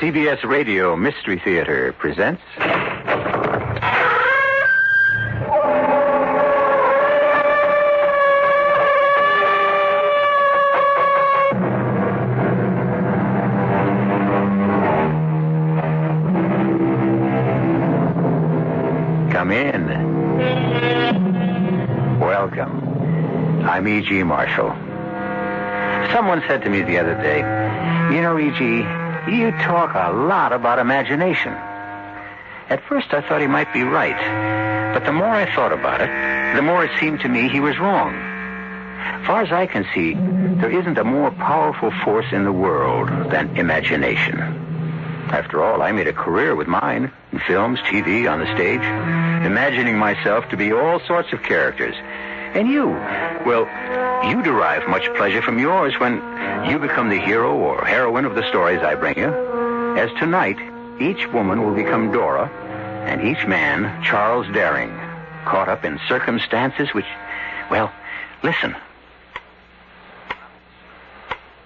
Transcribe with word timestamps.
CBS 0.00 0.44
Radio 0.44 0.94
Mystery 0.94 1.40
Theater 1.44 1.92
presents. 1.98 2.40
Come 19.30 19.50
in. 19.52 19.86
Welcome. 22.18 22.82
I'm 23.64 23.86
E.G. 23.86 24.22
Marshall. 24.24 24.70
Someone 26.12 26.42
said 26.48 26.62
to 26.62 26.70
me 26.70 26.82
the 26.82 26.98
other 26.98 27.14
day, 27.14 27.38
You 28.14 28.22
know, 28.22 28.38
E.G., 28.38 28.82
you 29.30 29.50
talk 29.52 29.94
a 29.94 30.12
lot 30.12 30.52
about 30.52 30.78
imagination. 30.78 31.52
At 32.70 32.82
first, 32.88 33.14
I 33.14 33.22
thought 33.22 33.40
he 33.40 33.46
might 33.46 33.72
be 33.72 33.82
right. 33.82 34.94
But 34.94 35.04
the 35.04 35.12
more 35.12 35.26
I 35.26 35.52
thought 35.54 35.72
about 35.72 36.00
it, 36.00 36.56
the 36.56 36.62
more 36.62 36.84
it 36.84 36.90
seemed 37.00 37.20
to 37.20 37.28
me 37.28 37.48
he 37.48 37.60
was 37.60 37.78
wrong. 37.78 38.12
Far 39.26 39.42
as 39.42 39.52
I 39.52 39.66
can 39.66 39.86
see, 39.94 40.14
there 40.60 40.70
isn't 40.70 40.98
a 40.98 41.04
more 41.04 41.30
powerful 41.30 41.90
force 42.04 42.26
in 42.32 42.44
the 42.44 42.52
world 42.52 43.08
than 43.30 43.56
imagination. 43.56 44.40
After 45.30 45.62
all, 45.62 45.82
I 45.82 45.92
made 45.92 46.08
a 46.08 46.12
career 46.12 46.56
with 46.56 46.68
mine 46.68 47.12
in 47.32 47.38
films, 47.40 47.78
TV, 47.80 48.30
on 48.30 48.40
the 48.40 48.46
stage, 48.54 48.82
imagining 49.44 49.98
myself 49.98 50.48
to 50.48 50.56
be 50.56 50.72
all 50.72 51.00
sorts 51.06 51.32
of 51.32 51.42
characters. 51.42 51.94
And 52.54 52.68
you, 52.68 52.88
well, 53.46 53.68
you 54.28 54.42
derive 54.42 54.88
much 54.88 55.04
pleasure 55.14 55.42
from 55.42 55.58
yours 55.58 55.94
when 55.98 56.14
you 56.68 56.78
become 56.78 57.08
the 57.08 57.20
hero 57.20 57.56
or 57.56 57.84
heroine 57.84 58.24
of 58.24 58.34
the 58.34 58.48
stories 58.48 58.80
I 58.80 58.94
bring 58.94 59.18
you. 59.18 59.28
As 59.96 60.10
tonight, 60.18 60.58
each 61.00 61.26
woman 61.32 61.62
will 61.62 61.74
become 61.74 62.10
Dora, 62.10 62.48
and 63.06 63.22
each 63.22 63.46
man 63.46 64.02
Charles 64.02 64.46
Daring, 64.52 64.90
caught 65.44 65.68
up 65.68 65.84
in 65.84 66.00
circumstances 66.08 66.92
which, 66.94 67.06
well, 67.70 67.92
listen. 68.42 68.74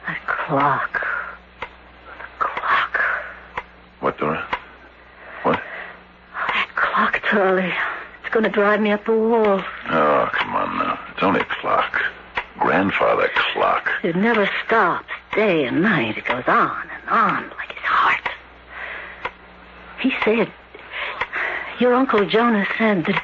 That 0.07 0.27
clock. 0.27 1.07
The 1.61 2.45
clock. 2.45 3.01
What, 4.01 4.19
Dora? 4.19 4.47
What? 5.43 5.59
Oh, 5.59 6.49
that 6.49 6.69
clock, 6.75 7.23
Charlie. 7.31 7.73
It's 8.33 8.41
going 8.41 8.51
to 8.51 8.61
drive 8.61 8.81
me 8.81 8.91
up 8.93 9.05
the 9.05 9.13
wall. 9.13 9.63
Oh, 9.91 10.31
come 10.33 10.57
on 10.57 10.79
now. 10.79 10.99
It's 11.13 11.23
only 11.23 11.41
a 11.41 11.45
clock. 11.45 12.01
Grandfather 12.59 13.29
clock. 13.35 13.91
It 14.03 14.17
never 14.17 14.49
stops, 14.65 15.13
day 15.35 15.67
and 15.67 15.83
night. 15.83 16.17
It 16.17 16.25
goes 16.25 16.45
on 16.47 16.89
and 16.89 17.11
on 17.11 17.51
like 17.59 17.73
his 17.73 17.83
heart. 17.83 18.31
He 20.01 20.15
said, 20.25 20.51
your 21.79 21.93
Uncle 21.93 22.25
Jonas 22.25 22.69
said 22.79 23.05
that 23.05 23.23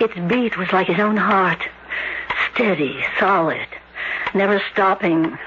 its 0.00 0.18
beat 0.28 0.58
was 0.58 0.72
like 0.72 0.88
his 0.88 0.98
own 0.98 1.16
heart. 1.16 1.62
Steady, 2.52 3.04
solid, 3.20 3.68
never 4.34 4.60
stopping. 4.72 5.38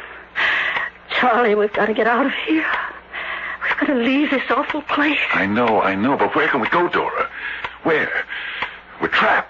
Charlie, 1.09 1.55
we've 1.55 1.73
got 1.73 1.87
to 1.87 1.93
get 1.93 2.07
out 2.07 2.25
of 2.25 2.33
here. 2.47 2.65
We've 3.63 3.79
got 3.81 3.87
to 3.87 3.95
leave 3.95 4.29
this 4.29 4.49
awful 4.49 4.81
place. 4.83 5.19
I 5.33 5.45
know, 5.45 5.81
I 5.81 5.93
know, 5.93 6.15
but 6.15 6.33
where 6.35 6.47
can 6.47 6.61
we 6.61 6.69
go, 6.69 6.87
Dora? 6.87 7.29
Where? 7.83 8.22
We're 9.01 9.07
trapped. 9.09 9.49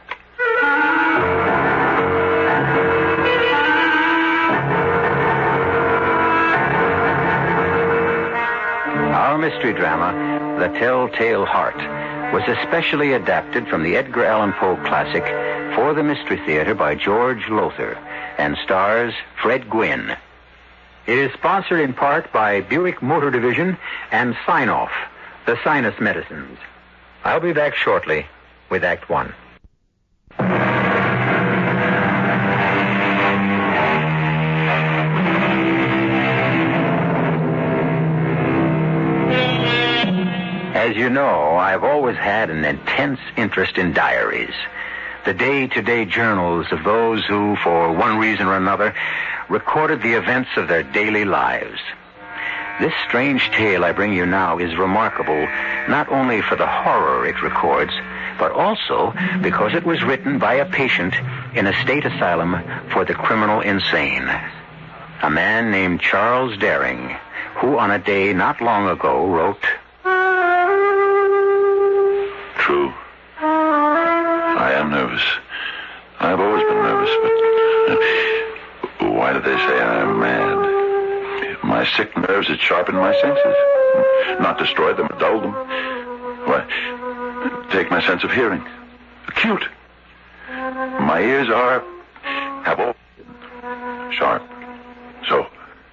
Our 9.13 9.37
mystery 9.37 9.73
drama, 9.73 10.59
The 10.59 10.67
Telltale 10.79 11.45
Heart, 11.45 11.77
was 12.33 12.43
especially 12.47 13.13
adapted 13.13 13.67
from 13.67 13.83
the 13.83 13.95
Edgar 13.95 14.25
Allan 14.25 14.53
Poe 14.53 14.75
classic 14.77 15.23
for 15.75 15.93
the 15.93 16.03
Mystery 16.03 16.37
Theater 16.45 16.73
by 16.73 16.95
George 16.95 17.47
Lowther 17.49 17.97
and 18.37 18.57
stars 18.63 19.13
Fred 19.41 19.69
Gwynne. 19.69 20.15
It 21.05 21.17
is 21.17 21.33
sponsored 21.33 21.81
in 21.81 21.93
part 21.93 22.31
by 22.31 22.61
Buick 22.61 23.01
Motor 23.01 23.29
Division 23.29 23.77
and 24.11 24.35
Sine-Off, 24.45 24.91
the 25.45 25.59
sinus 25.63 25.99
medicines. 25.99 26.57
I'll 27.23 27.39
be 27.39 27.53
back 27.53 27.75
shortly 27.75 28.25
with 28.73 28.83
Act 28.83 29.07
One. 29.07 29.31
As 40.73 40.95
you 40.95 41.11
know, 41.11 41.55
I've 41.55 41.83
always 41.83 42.17
had 42.17 42.49
an 42.49 42.65
intense 42.65 43.19
interest 43.37 43.77
in 43.77 43.93
diaries. 43.93 44.55
The 45.25 45.35
day-to-day 45.35 46.05
journals 46.05 46.65
of 46.71 46.83
those 46.83 47.23
who, 47.25 47.55
for 47.57 47.93
one 47.93 48.17
reason 48.17 48.47
or 48.47 48.57
another, 48.57 48.95
recorded 49.49 50.01
the 50.01 50.13
events 50.13 50.49
of 50.57 50.67
their 50.67 50.81
daily 50.81 51.25
lives. 51.25 51.79
This 52.81 52.93
strange 53.07 53.51
tale 53.51 53.85
I 53.85 53.91
bring 53.91 54.13
you 54.13 54.25
now 54.25 54.57
is 54.57 54.75
remarkable 54.75 55.47
not 55.87 56.09
only 56.09 56.41
for 56.41 56.55
the 56.55 56.65
horror 56.65 57.27
it 57.27 57.39
records, 57.43 57.93
but 58.43 58.51
also 58.51 59.13
because 59.41 59.73
it 59.73 59.85
was 59.85 60.03
written 60.03 60.37
by 60.37 60.55
a 60.55 60.65
patient 60.65 61.15
in 61.55 61.65
a 61.65 61.81
state 61.81 62.03
asylum 62.03 62.61
for 62.91 63.05
the 63.05 63.13
criminal 63.13 63.61
insane. 63.61 64.27
A 65.21 65.29
man 65.29 65.71
named 65.71 66.01
Charles 66.01 66.57
Daring, 66.57 67.15
who 67.55 67.77
on 67.79 67.89
a 67.89 67.99
day 67.99 68.33
not 68.33 68.59
long 68.59 68.89
ago 68.89 69.25
wrote, 69.27 69.63
True. 72.57 72.93
I 73.39 74.73
am 74.75 74.91
nervous. 74.91 75.23
I've 76.19 76.41
always 76.41 76.63
been 76.63 76.83
nervous, 76.83 77.15
but 78.99 79.09
why 79.13 79.31
do 79.31 79.39
they 79.39 79.55
say 79.55 79.79
I'm 79.81 80.19
mad? 80.19 81.63
My 81.63 81.85
sick 81.95 82.13
nerves 82.17 82.49
had 82.49 82.59
sharpened 82.59 82.97
my 82.97 83.13
senses, 83.21 83.55
not 84.41 84.57
destroyed 84.57 84.97
them, 84.97 85.07
dulled 85.17 85.43
them. 85.43 85.53
Why, 86.45 86.67
take 87.71 87.89
my 87.89 88.01
sense 88.05 88.23
of 88.23 88.31
hearing. 88.31 88.63
Acute. 89.27 89.65
My 90.49 91.21
ears 91.21 91.49
are, 91.49 91.83
have 92.63 92.79
all 92.79 92.95
sharp. 94.11 94.43
So, 95.27 95.47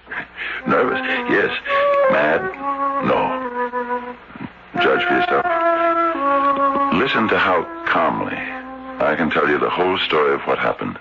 nervous, 0.67 0.99
yes. 1.29 1.51
Mad, 2.11 2.41
no. 3.05 3.41
Judge 4.81 5.03
for 5.03 5.13
yourself. 5.13 5.45
Listen 6.93 7.27
to 7.29 7.37
how 7.37 7.63
calmly 7.87 8.35
I 8.35 9.15
can 9.15 9.29
tell 9.29 9.49
you 9.49 9.57
the 9.57 9.69
whole 9.69 9.97
story 9.99 10.33
of 10.33 10.41
what 10.41 10.59
happened. 10.59 10.99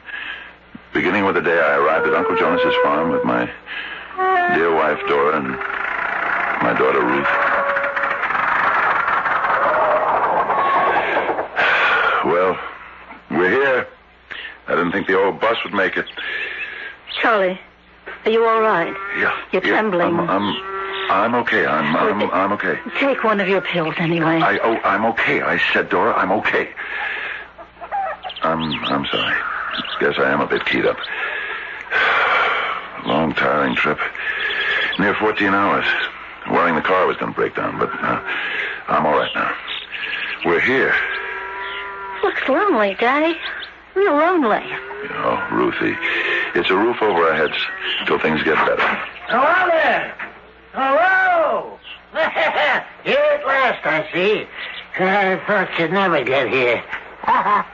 Beginning 0.92 1.24
with 1.24 1.34
the 1.34 1.42
day 1.42 1.58
I 1.58 1.76
arrived 1.76 2.06
at 2.06 2.14
Uncle 2.14 2.36
Jonas's 2.36 2.74
farm 2.82 3.10
with 3.10 3.24
my 3.24 3.50
dear 4.54 4.74
wife 4.74 4.98
Dora 5.08 5.36
and 5.36 5.50
my 6.62 6.74
daughter 6.76 7.04
Ruth. 7.04 7.49
Well, 12.24 12.58
we're 13.30 13.50
here. 13.50 13.86
I 14.66 14.74
didn't 14.74 14.92
think 14.92 15.06
the 15.06 15.18
old 15.18 15.40
bus 15.40 15.56
would 15.64 15.72
make 15.72 15.96
it. 15.96 16.06
Charlie, 17.20 17.58
are 18.24 18.30
you 18.30 18.44
all 18.44 18.60
right? 18.60 18.94
Yeah. 19.18 19.36
You're 19.52 19.64
yeah, 19.64 19.70
trembling. 19.70 20.18
I'm, 20.18 20.28
I'm, 20.28 20.56
I'm 21.10 21.34
okay. 21.42 21.66
I'm, 21.66 21.96
I'm, 21.96 22.30
I'm 22.30 22.52
okay. 22.52 22.78
Take 22.98 23.24
one 23.24 23.40
of 23.40 23.48
your 23.48 23.62
pills 23.62 23.94
anyway. 23.98 24.38
I, 24.40 24.58
oh, 24.58 24.76
I'm 24.84 25.04
okay. 25.06 25.40
I 25.40 25.58
said, 25.72 25.88
Dora, 25.88 26.12
I'm 26.14 26.30
okay. 26.32 26.70
I'm, 28.42 28.74
I'm 28.84 29.06
sorry. 29.06 29.36
Guess 30.00 30.18
I 30.18 30.30
am 30.30 30.40
a 30.40 30.46
bit 30.46 30.64
keyed 30.66 30.86
up. 30.86 30.98
Long, 33.06 33.34
tiring 33.34 33.74
trip. 33.74 33.98
Near 34.98 35.14
14 35.14 35.48
hours. 35.48 35.86
Worrying 36.50 36.74
the 36.74 36.82
car 36.82 37.06
was 37.06 37.16
going 37.16 37.32
to 37.32 37.36
break 37.36 37.54
down, 37.54 37.78
but 37.78 37.90
uh, 37.90 38.22
I'm 38.88 39.06
all 39.06 39.16
right 39.16 39.30
now. 39.34 39.54
We're 40.44 40.60
here. 40.60 40.94
Looks 42.22 42.48
lonely, 42.48 42.96
Daddy. 42.98 43.38
Real 43.94 44.14
lonely. 44.14 44.64
You 45.02 45.08
know, 45.08 45.48
Ruthie. 45.52 45.96
It's 46.54 46.70
a 46.70 46.76
roof 46.76 47.00
over 47.00 47.24
our 47.24 47.34
heads 47.34 47.56
till 48.06 48.18
things 48.18 48.42
get 48.42 48.56
better. 48.56 48.86
Hello 49.28 49.68
there. 49.68 50.14
Hello. 50.72 51.78
here 53.04 53.18
at 53.18 53.46
last, 53.46 53.86
I 53.86 54.08
see. 54.12 54.46
I 54.98 55.40
thought 55.46 55.70
you'd 55.78 55.92
never 55.92 56.22
get 56.24 56.48
here. 56.48 56.82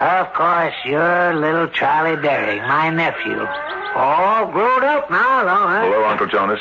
of 0.00 0.32
course, 0.34 0.74
you're 0.84 1.34
little 1.34 1.68
Charlie 1.68 2.20
Daring, 2.20 2.62
my 2.62 2.90
nephew. 2.90 3.46
All 3.94 4.50
grown 4.50 4.84
up 4.84 5.10
now, 5.10 5.44
though, 5.44 5.68
huh? 5.68 5.82
Hello, 5.82 6.04
Uncle 6.04 6.26
Jonas. 6.26 6.60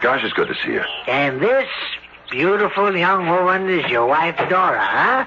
Gosh, 0.00 0.22
it's 0.22 0.34
good 0.34 0.48
to 0.48 0.54
see 0.64 0.72
you. 0.72 0.82
And 1.08 1.40
this 1.40 1.68
beautiful 2.30 2.96
young 2.96 3.28
woman 3.28 3.68
is 3.70 3.90
your 3.90 4.06
wife, 4.06 4.36
Dora, 4.48 4.84
huh? 4.84 5.24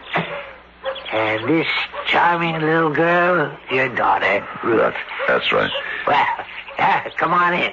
And 1.11 1.47
this 1.47 1.67
charming 2.07 2.59
little 2.59 2.93
girl, 2.93 3.57
your 3.71 3.89
daughter, 3.95 4.45
Ruth. 4.63 4.93
That's 5.27 5.51
right. 5.51 5.71
Well, 6.05 6.25
come 7.17 7.33
on 7.33 7.53
in. 7.53 7.71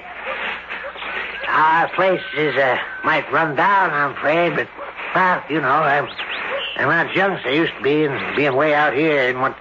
our 1.47 1.89
place 1.89 2.21
is 2.37 2.55
uh, 2.55 2.77
might 3.03 3.29
run 3.31 3.55
down, 3.55 3.91
I'm 3.91 4.11
afraid, 4.11 4.55
but 4.55 4.67
well, 5.13 5.43
you 5.49 5.61
know, 5.61 5.67
I'm 5.67 6.07
I'm 6.77 6.89
not 6.89 7.15
young 7.15 7.33
as 7.33 7.45
I 7.45 7.49
used 7.49 7.73
to 7.77 7.81
be, 7.81 8.05
and 8.05 8.35
being 8.35 8.55
way 8.55 8.73
out 8.73 8.93
here 8.93 9.29
in 9.29 9.39
what's 9.39 9.59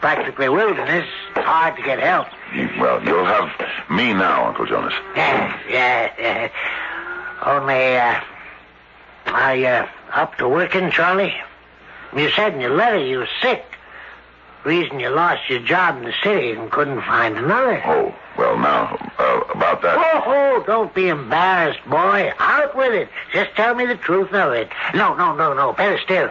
practically 0.00 0.48
wilderness, 0.48 1.08
it's 1.34 1.44
hard 1.44 1.76
to 1.76 1.82
get 1.82 2.00
help. 2.00 2.26
Well, 2.78 3.02
you'll 3.04 3.24
have 3.24 3.50
me 3.90 4.12
now, 4.12 4.46
Uncle 4.48 4.66
Jonas. 4.66 4.92
Yeah, 5.14 5.60
yeah, 5.68 6.12
yeah. 6.18 6.48
Only, 7.44 7.96
uh, 7.96 8.20
are 9.34 9.56
you 9.56 9.88
up 10.12 10.36
to 10.38 10.48
working, 10.48 10.90
Charlie? 10.90 11.34
You 12.16 12.30
said 12.30 12.54
in 12.54 12.60
your 12.60 12.74
letter 12.74 12.98
you 12.98 13.18
were 13.18 13.28
sick. 13.42 13.64
Reason 14.64 14.98
you 14.98 15.10
lost 15.10 15.48
your 15.48 15.60
job 15.60 15.98
in 15.98 16.04
the 16.04 16.14
city 16.24 16.50
and 16.50 16.70
couldn't 16.70 17.02
find 17.02 17.36
another. 17.36 17.80
Oh, 17.84 18.14
well, 18.36 18.58
now, 18.58 18.96
uh, 19.18 19.40
about 19.54 19.82
that. 19.82 19.96
Oh, 19.96 20.22
oh, 20.26 20.64
don't 20.66 20.92
be 20.92 21.08
embarrassed, 21.08 21.84
boy. 21.88 22.32
Out 22.38 22.74
with 22.76 22.92
it. 22.92 23.08
Just 23.32 23.54
tell 23.54 23.74
me 23.74 23.86
the 23.86 23.96
truth 23.96 24.32
of 24.32 24.54
it. 24.54 24.68
No, 24.94 25.14
no, 25.14 25.36
no, 25.36 25.52
no. 25.52 25.72
Better 25.72 25.98
still. 26.02 26.30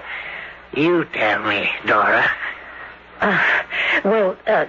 You 0.73 1.05
tell 1.05 1.43
me, 1.43 1.69
Dora. 1.85 2.29
Uh, 3.21 3.63
well, 4.03 4.35
uh, 4.47 4.65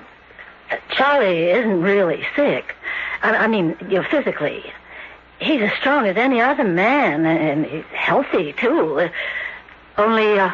Charlie 0.90 1.50
isn't 1.50 1.82
really 1.82 2.24
sick. 2.36 2.74
I, 3.22 3.36
I 3.36 3.46
mean, 3.48 3.76
you 3.88 4.00
know, 4.00 4.04
physically. 4.04 4.64
He's 5.40 5.60
as 5.62 5.72
strong 5.80 6.06
as 6.06 6.16
any 6.16 6.40
other 6.40 6.64
man, 6.64 7.26
and 7.26 7.66
he's 7.66 7.84
healthy, 7.92 8.52
too. 8.52 9.00
Uh, 9.00 9.08
only, 9.98 10.38
uh, 10.38 10.52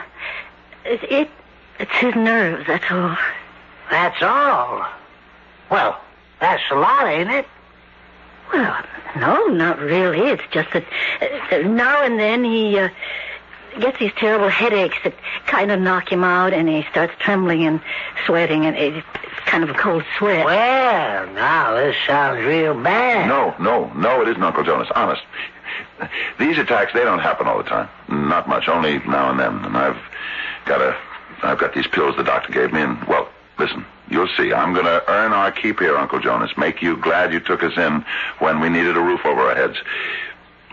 it, 0.84 1.02
it, 1.10 1.30
it's 1.78 1.92
his 1.96 2.14
nerves, 2.14 2.66
that's 2.66 2.90
all. 2.90 3.16
That's 3.90 4.22
all. 4.22 4.86
Well, 5.70 6.00
that's 6.40 6.62
a 6.70 6.74
lot, 6.74 7.06
ain't 7.06 7.30
it? 7.30 7.46
Well, 8.52 8.84
no, 9.16 9.46
not 9.46 9.78
really. 9.78 10.30
It's 10.30 10.42
just 10.50 10.68
that 10.72 10.84
uh, 11.50 11.68
now 11.68 12.02
and 12.02 12.18
then 12.18 12.44
he 12.44 12.78
uh, 12.78 12.88
gets 13.80 13.98
these 13.98 14.12
terrible 14.16 14.48
headaches 14.48 14.96
that 15.04 15.14
kind 15.46 15.70
of 15.70 15.80
knock 15.80 16.10
him 16.10 16.24
out, 16.24 16.52
and 16.52 16.68
he 16.68 16.84
starts 16.90 17.14
trembling 17.18 17.64
and 17.64 17.80
sweating, 18.26 18.66
and 18.66 18.76
it's 18.76 19.06
kind 19.46 19.64
of 19.64 19.70
a 19.70 19.74
cold 19.74 20.04
sweat. 20.18 20.44
Well, 20.44 21.26
now, 21.34 21.74
this 21.74 21.96
sounds 22.06 22.44
real 22.44 22.74
bad. 22.74 23.28
No, 23.28 23.54
no, 23.58 23.92
no, 23.94 24.22
it 24.22 24.28
isn't, 24.28 24.42
Uncle 24.42 24.64
Jonas. 24.64 24.88
Honest. 24.94 25.22
These 26.38 26.58
attacks, 26.58 26.92
they 26.92 27.04
don't 27.04 27.20
happen 27.20 27.46
all 27.46 27.58
the 27.58 27.64
time. 27.64 27.88
Not 28.08 28.48
much, 28.48 28.68
only 28.68 28.98
now 29.00 29.30
and 29.30 29.40
then. 29.40 29.64
And 29.64 29.76
I've 29.76 29.98
got 30.66 30.80
a, 30.80 30.96
I've 31.42 31.58
got 31.58 31.74
these 31.74 31.86
pills 31.86 32.16
the 32.16 32.24
doctor 32.24 32.52
gave 32.52 32.72
me, 32.72 32.82
and, 32.82 33.02
well, 33.04 33.28
listen, 33.58 33.84
you'll 34.08 34.28
see. 34.36 34.52
I'm 34.52 34.72
going 34.72 34.86
to 34.86 35.02
earn 35.08 35.32
our 35.32 35.50
keep 35.50 35.80
here, 35.80 35.96
Uncle 35.96 36.20
Jonas. 36.20 36.50
Make 36.56 36.82
you 36.82 36.96
glad 36.96 37.32
you 37.32 37.40
took 37.40 37.62
us 37.62 37.76
in 37.76 38.04
when 38.38 38.60
we 38.60 38.68
needed 38.68 38.96
a 38.96 39.00
roof 39.00 39.24
over 39.24 39.40
our 39.42 39.54
heads. 39.54 39.76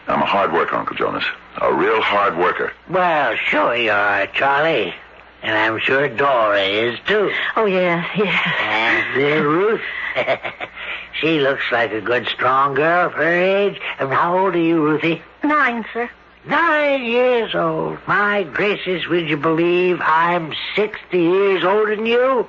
I'm 0.08 0.22
a 0.22 0.26
hard 0.26 0.52
worker, 0.52 0.76
Uncle 0.76 0.96
Jonas. 0.96 1.24
A 1.62 1.74
real 1.74 2.02
hard 2.02 2.38
worker. 2.38 2.74
Well, 2.90 3.36
sure 3.36 3.76
you 3.76 3.92
are, 3.92 4.28
Charlie. 4.28 4.94
And 5.42 5.58
I'm 5.58 5.80
sure 5.80 6.10
Dora 6.10 6.62
is, 6.62 7.00
too. 7.08 7.32
Oh, 7.56 7.66
yes, 7.66 8.06
yes. 8.18 8.48
And 8.60 9.24
uh, 9.24 9.44
Ruth. 9.44 9.82
she 11.22 11.40
looks 11.40 11.64
like 11.72 11.92
a 11.94 12.02
good, 12.02 12.28
strong 12.28 12.74
girl 12.74 13.10
for 13.10 13.18
her 13.18 13.42
age. 13.42 13.80
And 14.00 14.12
how 14.12 14.38
old 14.38 14.56
are 14.56 14.60
you, 14.60 14.84
Ruthie? 14.84 15.22
Nine, 15.44 15.86
sir. 15.94 16.10
Nine 16.50 17.04
years 17.04 17.54
old. 17.54 18.00
My 18.08 18.42
gracious, 18.42 19.08
would 19.08 19.30
you 19.30 19.38
believe 19.38 20.02
I'm 20.02 20.52
60 20.76 21.16
years 21.16 21.64
older 21.64 21.96
than 21.96 22.08
you? 22.08 22.48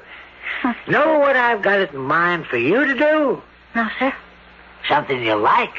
know 0.89 1.19
what 1.19 1.37
I've 1.37 1.61
got 1.61 1.81
it 1.81 1.93
in 1.93 2.01
mind 2.01 2.47
for 2.47 2.57
you 2.57 2.87
to 2.87 2.95
do? 2.95 3.43
No, 3.75 3.89
sir. 3.99 4.15
Something 4.89 5.23
you 5.23 5.35
like. 5.35 5.75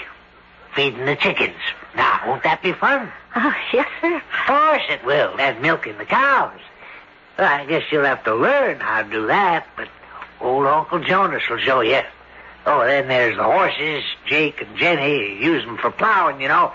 Feeding 0.76 1.06
the 1.06 1.16
chickens. 1.16 1.58
Now, 1.96 2.22
won't 2.28 2.44
that 2.44 2.62
be 2.62 2.74
fun? 2.74 3.12
Oh, 3.36 3.56
yes, 3.74 3.88
sir. 4.00 4.16
Of 4.16 4.46
course 4.46 4.84
it 4.88 5.04
will. 5.04 5.40
And 5.40 5.60
milking 5.60 5.98
the 5.98 6.06
cows. 6.06 6.60
Well, 7.40 7.52
I 7.52 7.66
guess 7.66 7.84
you'll 7.92 8.06
have 8.06 8.24
to 8.26 8.36
learn 8.36 8.80
how 8.82 9.02
to 9.02 9.10
do 9.10 9.28
that, 9.28 9.66
but 9.76 9.88
old 10.40 10.68
Uncle 10.68 11.00
Jonas 11.00 11.42
will 11.50 11.58
show 11.58 11.82
you. 11.82 12.02
Oh, 12.68 12.86
then 12.86 13.08
there's 13.08 13.36
the 13.36 13.44
horses. 13.44 14.04
Jake 14.28 14.62
and 14.62 14.78
Jenny 14.78 15.44
use 15.44 15.66
them 15.66 15.80
for 15.80 15.90
plowing, 15.90 16.40
you 16.40 16.50
know. 16.50 16.72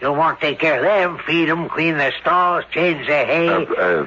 You'll 0.00 0.14
want 0.16 0.40
to 0.40 0.46
take 0.46 0.58
care 0.58 0.78
of 0.78 0.82
them, 0.82 1.18
feed 1.26 1.48
them, 1.48 1.68
clean 1.68 1.98
their 1.98 2.12
stalls, 2.20 2.64
change 2.70 3.06
their 3.06 3.26
hay. 3.26 3.48
Uh, 3.48 3.60
uh, 3.74 4.06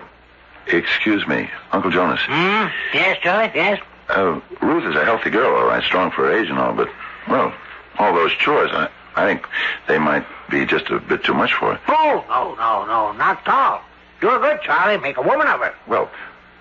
excuse 0.68 1.28
me, 1.28 1.50
Uncle 1.72 1.92
Jonas. 1.92 2.20
Hmm? 2.26 2.68
Yes, 2.94 3.20
Charlie? 3.22 3.52
Yes? 3.54 3.82
Uh, 4.10 4.40
Ruth 4.62 4.86
is 4.86 4.96
a 4.96 5.06
healthy 5.06 5.30
girl, 5.30 5.56
all 5.56 5.66
right, 5.66 5.84
strong 5.84 6.12
for 6.12 6.26
her 6.28 6.34
age 6.38 6.50
and 6.50 6.58
all, 6.60 6.74
but, 6.74 6.90
well, 7.30 7.54
all 8.00 8.14
those 8.14 8.32
chores, 8.34 8.72
I, 8.74 8.90
I 9.16 9.26
think 9.28 9.48
they 9.88 10.00
might 10.00 10.26
be 10.50 10.66
just 10.66 10.90
a 10.90 11.00
bit 11.00 11.24
too 11.24 11.34
much 11.34 11.54
for 11.54 11.76
her. 11.76 11.80
Oh, 11.88 12.26
no, 12.28 12.56
no, 12.56 12.86
no, 12.86 13.12
not 13.14 13.40
at 13.48 13.54
all. 13.54 13.82
Do 14.20 14.30
her 14.30 14.40
good, 14.40 14.62
Charlie. 14.64 14.98
Make 14.98 15.18
a 15.18 15.22
woman 15.22 15.48
of 15.48 15.60
her. 15.60 15.74
Well, 15.88 16.10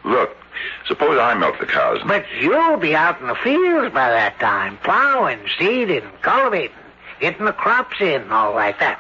look, 0.04 0.36
suppose 0.86 1.18
I 1.18 1.34
milk 1.34 1.58
the 1.58 1.66
cows. 1.66 2.00
and- 2.00 2.08
But 2.08 2.24
you'll 2.40 2.76
be 2.76 2.94
out 2.94 3.20
in 3.20 3.28
the 3.28 3.34
fields 3.36 3.92
by 3.94 4.10
that 4.10 4.38
time, 4.40 4.78
plowing, 4.82 5.38
seeding, 5.58 6.02
cultivating, 6.22 6.76
getting 7.20 7.46
the 7.46 7.52
crops 7.52 8.00
in, 8.00 8.30
all 8.30 8.54
like 8.54 8.78
that. 8.80 8.98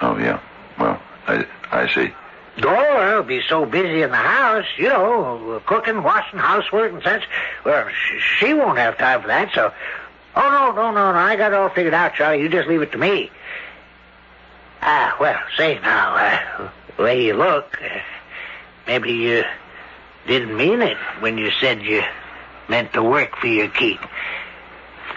Oh. 0.00 0.14
Oh, 0.14 0.18
yeah. 0.18 0.40
Well, 0.78 1.00
I, 1.26 1.46
I 1.70 1.88
see. 1.94 2.12
Dora 2.58 3.16
will 3.16 3.22
be 3.24 3.42
so 3.48 3.66
busy 3.66 4.02
in 4.02 4.10
the 4.10 4.16
house, 4.16 4.66
you 4.76 4.88
know, 4.88 5.60
cooking, 5.66 6.02
washing, 6.02 6.38
housework, 6.38 6.92
and 6.92 7.02
such. 7.02 7.24
Well, 7.64 7.88
sh- 7.88 8.38
she 8.38 8.54
won't 8.54 8.78
have 8.78 8.96
time 8.96 9.22
for 9.22 9.28
that, 9.28 9.50
so. 9.54 9.72
Oh, 10.36 10.50
no, 10.50 10.72
no, 10.72 10.90
no, 10.92 11.12
no. 11.12 11.18
I 11.18 11.36
got 11.36 11.52
it 11.52 11.54
all 11.56 11.68
figured 11.68 11.94
out, 11.94 12.14
Charlie. 12.14 12.42
You 12.42 12.48
just 12.48 12.68
leave 12.68 12.82
it 12.82 12.92
to 12.92 12.98
me. 12.98 13.30
Ah, 14.82 15.16
well, 15.18 15.38
say 15.56 15.78
now, 15.80 16.14
uh, 16.16 16.70
the 16.96 17.02
way 17.02 17.24
you 17.24 17.34
look, 17.34 17.76
uh, 17.82 17.98
maybe 18.86 19.12
you 19.12 19.44
didn't 20.26 20.56
mean 20.56 20.82
it 20.82 20.96
when 21.20 21.38
you 21.38 21.50
said 21.60 21.82
you 21.82 22.02
meant 22.68 22.92
to 22.92 23.02
work 23.02 23.36
for 23.36 23.46
your 23.46 23.68
keep. 23.68 24.00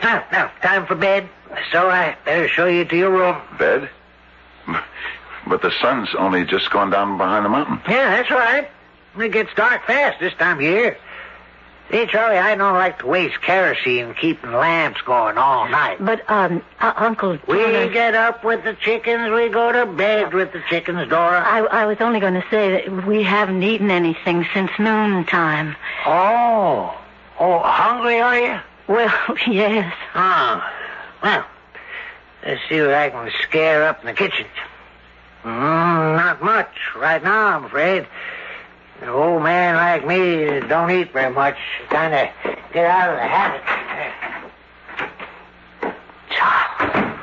Now, 0.02 0.24
now, 0.32 0.52
time 0.62 0.86
for 0.86 0.96
bed. 0.96 1.28
So 1.72 1.90
I 1.90 2.16
better 2.26 2.48
show 2.48 2.66
you 2.68 2.86
to 2.86 2.96
your 2.96 3.12
room. 3.12 3.38
Bed? 3.58 3.90
But 5.48 5.62
the 5.62 5.72
sun's 5.81 6.10
only 6.18 6.44
just 6.46 6.69
gone 6.72 6.90
down 6.90 7.18
behind 7.18 7.46
the 7.46 7.50
mountain. 7.50 7.80
Yeah, 7.88 8.18
that's 8.18 8.31
right. 8.31 8.69
It 9.18 9.31
gets 9.31 9.54
dark 9.56 9.86
fast 9.86 10.19
this 10.19 10.34
time 10.34 10.58
of 10.58 10.64
year. 10.64 10.98
See, 11.90 12.06
Charlie, 12.08 12.38
I 12.38 12.56
don't 12.56 12.74
like 12.74 13.00
to 13.00 13.08
waste 13.08 13.42
kerosene 13.42 14.14
keeping 14.14 14.52
lamps 14.52 15.00
going 15.04 15.38
all 15.38 15.69
night. 15.69 16.04
But, 16.04 16.30
um, 16.30 16.62
uh, 16.81 16.92
Uncle 16.97 17.38
We 17.47 17.59
Jonas, 17.59 17.94
get 17.94 18.14
up 18.14 18.44
with 18.44 18.66
the 18.66 18.74
chickens, 18.74 19.31
we 19.31 19.47
go 19.47 19.71
to 19.71 19.86
bed 19.86 20.33
with 20.33 20.52
the 20.52 20.62
chickens, 20.69 21.07
Dora. 21.07 21.40
I, 21.40 21.59
I 21.59 21.86
was 21.86 21.97
only 22.02 22.19
going 22.19 22.33
to 22.33 22.44
say 22.52 22.71
that 22.71 23.07
we 23.07 23.24
haven't 23.24 23.64
eaten 23.64 23.90
anything 23.90 24.45
since 24.54 24.69
noontime. 24.78 25.78
Oh. 26.06 26.94
Oh, 27.40 27.59
hungry 27.59 28.19
are 28.19 28.38
you? 28.38 28.59
Well, 28.88 29.38
yes. 29.47 29.94
Oh. 30.14 30.69
Well, 31.24 31.45
let's 32.46 32.62
see 32.70 32.82
what 32.82 32.94
I 32.94 33.10
can 33.10 33.32
scare 33.44 33.88
up 33.88 34.02
in 34.02 34.08
the 34.08 34.14
kitchen. 34.14 34.46
Mm, 35.44 36.16
not 36.16 36.44
much 36.44 36.76
right 36.96 37.24
now, 37.24 37.58
I'm 37.58 37.66
afraid. 37.66 38.08
An 39.02 39.10
old 39.10 39.44
man 39.44 39.76
like 39.76 40.06
me 40.06 40.60
don't 40.68 40.90
eat 40.90 41.14
very 41.14 41.34
much. 41.34 41.58
Kind 41.90 42.14
of 42.14 42.28
get 42.74 42.86
out 42.86 43.10
of 43.12 43.18
the 43.18 43.28
habit. 43.28 43.62
Charles. 46.30 47.20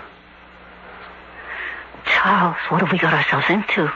Charles, 2.06 2.56
what 2.68 2.80
have 2.80 2.92
we 2.92 2.98
got 2.98 3.12
ourselves 3.12 3.46
into? 3.50 3.90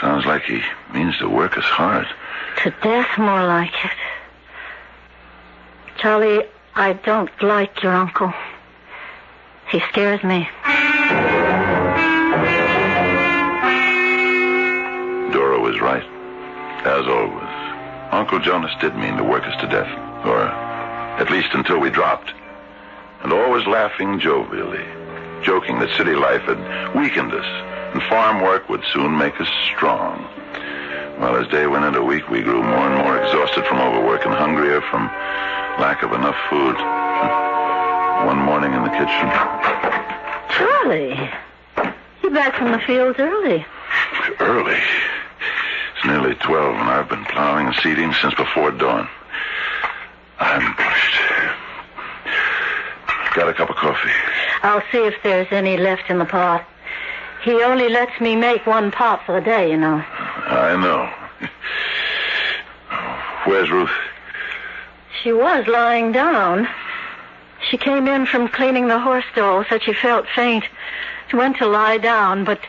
Sounds 0.00 0.24
like 0.24 0.44
he 0.44 0.62
means 0.92 1.18
to 1.18 1.28
work 1.28 1.58
us 1.58 1.64
hard. 1.64 2.06
To 2.62 2.70
death, 2.82 3.18
more 3.18 3.44
like 3.44 3.74
it. 3.84 3.90
Charlie, 5.98 6.44
I 6.74 6.92
don't 6.92 7.30
like 7.42 7.82
your 7.82 7.92
uncle. 7.92 8.32
He 9.70 9.80
scares 9.90 10.22
me. 10.22 10.48
Dora 15.32 15.58
was 15.60 15.80
right. 15.80 16.04
As 16.86 17.06
always, 17.06 18.12
Uncle 18.12 18.38
Jonas 18.40 18.72
did 18.80 18.94
mean 18.94 19.16
to 19.16 19.24
work 19.24 19.44
us 19.44 19.58
to 19.60 19.66
death, 19.66 19.90
or 20.26 20.42
at 20.42 21.30
least 21.30 21.48
until 21.54 21.80
we 21.80 21.90
dropped. 21.90 22.30
And 23.22 23.32
always 23.32 23.66
laughing 23.66 24.20
jovially, 24.20 24.84
joking 25.42 25.78
that 25.80 25.96
city 25.96 26.14
life 26.14 26.42
had 26.42 26.94
weakened 26.94 27.32
us, 27.32 27.46
and 27.94 28.02
farm 28.04 28.42
work 28.42 28.68
would 28.68 28.84
soon 28.92 29.16
make 29.16 29.40
us 29.40 29.48
strong. 29.74 30.28
Well, 31.18 31.36
as 31.36 31.48
day 31.48 31.66
went 31.66 31.84
into 31.84 32.02
week, 32.02 32.28
we 32.28 32.42
grew 32.42 32.62
more 32.62 32.86
and 32.90 33.02
more 33.02 33.16
exhausted 33.16 33.64
from 33.66 33.78
overwork 33.78 34.26
and 34.26 34.34
hungrier 34.34 34.82
from 34.90 35.06
lack 35.80 36.02
of 36.02 36.12
enough 36.12 36.36
food. 36.50 36.76
One 38.22 38.38
morning 38.38 38.72
in 38.72 38.82
the 38.82 38.90
kitchen, 38.90 39.28
Charlie, 40.56 41.30
you're 42.22 42.32
back 42.32 42.56
from 42.56 42.72
the 42.72 42.78
fields 42.78 43.18
early. 43.18 43.66
early. 44.40 44.78
It's 45.96 46.06
nearly 46.06 46.34
12, 46.36 46.74
and 46.76 46.88
I've 46.88 47.08
been 47.08 47.24
plowing 47.26 47.66
and 47.66 47.76
seeding 47.82 48.14
since 48.14 48.32
before 48.34 48.70
dawn. 48.70 49.08
I'm 50.38 50.74
pushed. 50.74 51.20
Got 53.34 53.48
a 53.48 53.54
cup 53.54 53.68
of 53.68 53.76
coffee. 53.76 54.10
I'll 54.62 54.82
see 54.90 54.98
if 55.06 55.14
there's 55.22 55.48
any 55.50 55.76
left 55.76 56.08
in 56.08 56.18
the 56.18 56.24
pot. 56.24 56.64
He 57.42 57.62
only 57.62 57.90
lets 57.90 58.18
me 58.20 58.36
make 58.36 58.64
one 58.66 58.90
pot 58.90 59.22
for 59.26 59.38
the 59.38 59.44
day, 59.44 59.70
you 59.70 59.76
know. 59.76 59.96
I 59.96 60.76
know. 60.80 61.10
Where's 63.44 63.70
Ruth? 63.70 63.90
She 65.22 65.32
was 65.32 65.66
lying 65.66 66.12
down. 66.12 66.66
She 67.74 67.78
came 67.78 68.06
in 68.06 68.24
from 68.24 68.46
cleaning 68.46 68.86
the 68.86 69.00
horse 69.00 69.24
stall, 69.32 69.64
said 69.68 69.82
she 69.82 69.94
felt 69.94 70.26
faint. 70.32 70.62
She 71.28 71.34
went 71.34 71.56
to 71.56 71.66
lie 71.66 71.98
down, 71.98 72.44
but. 72.44 72.60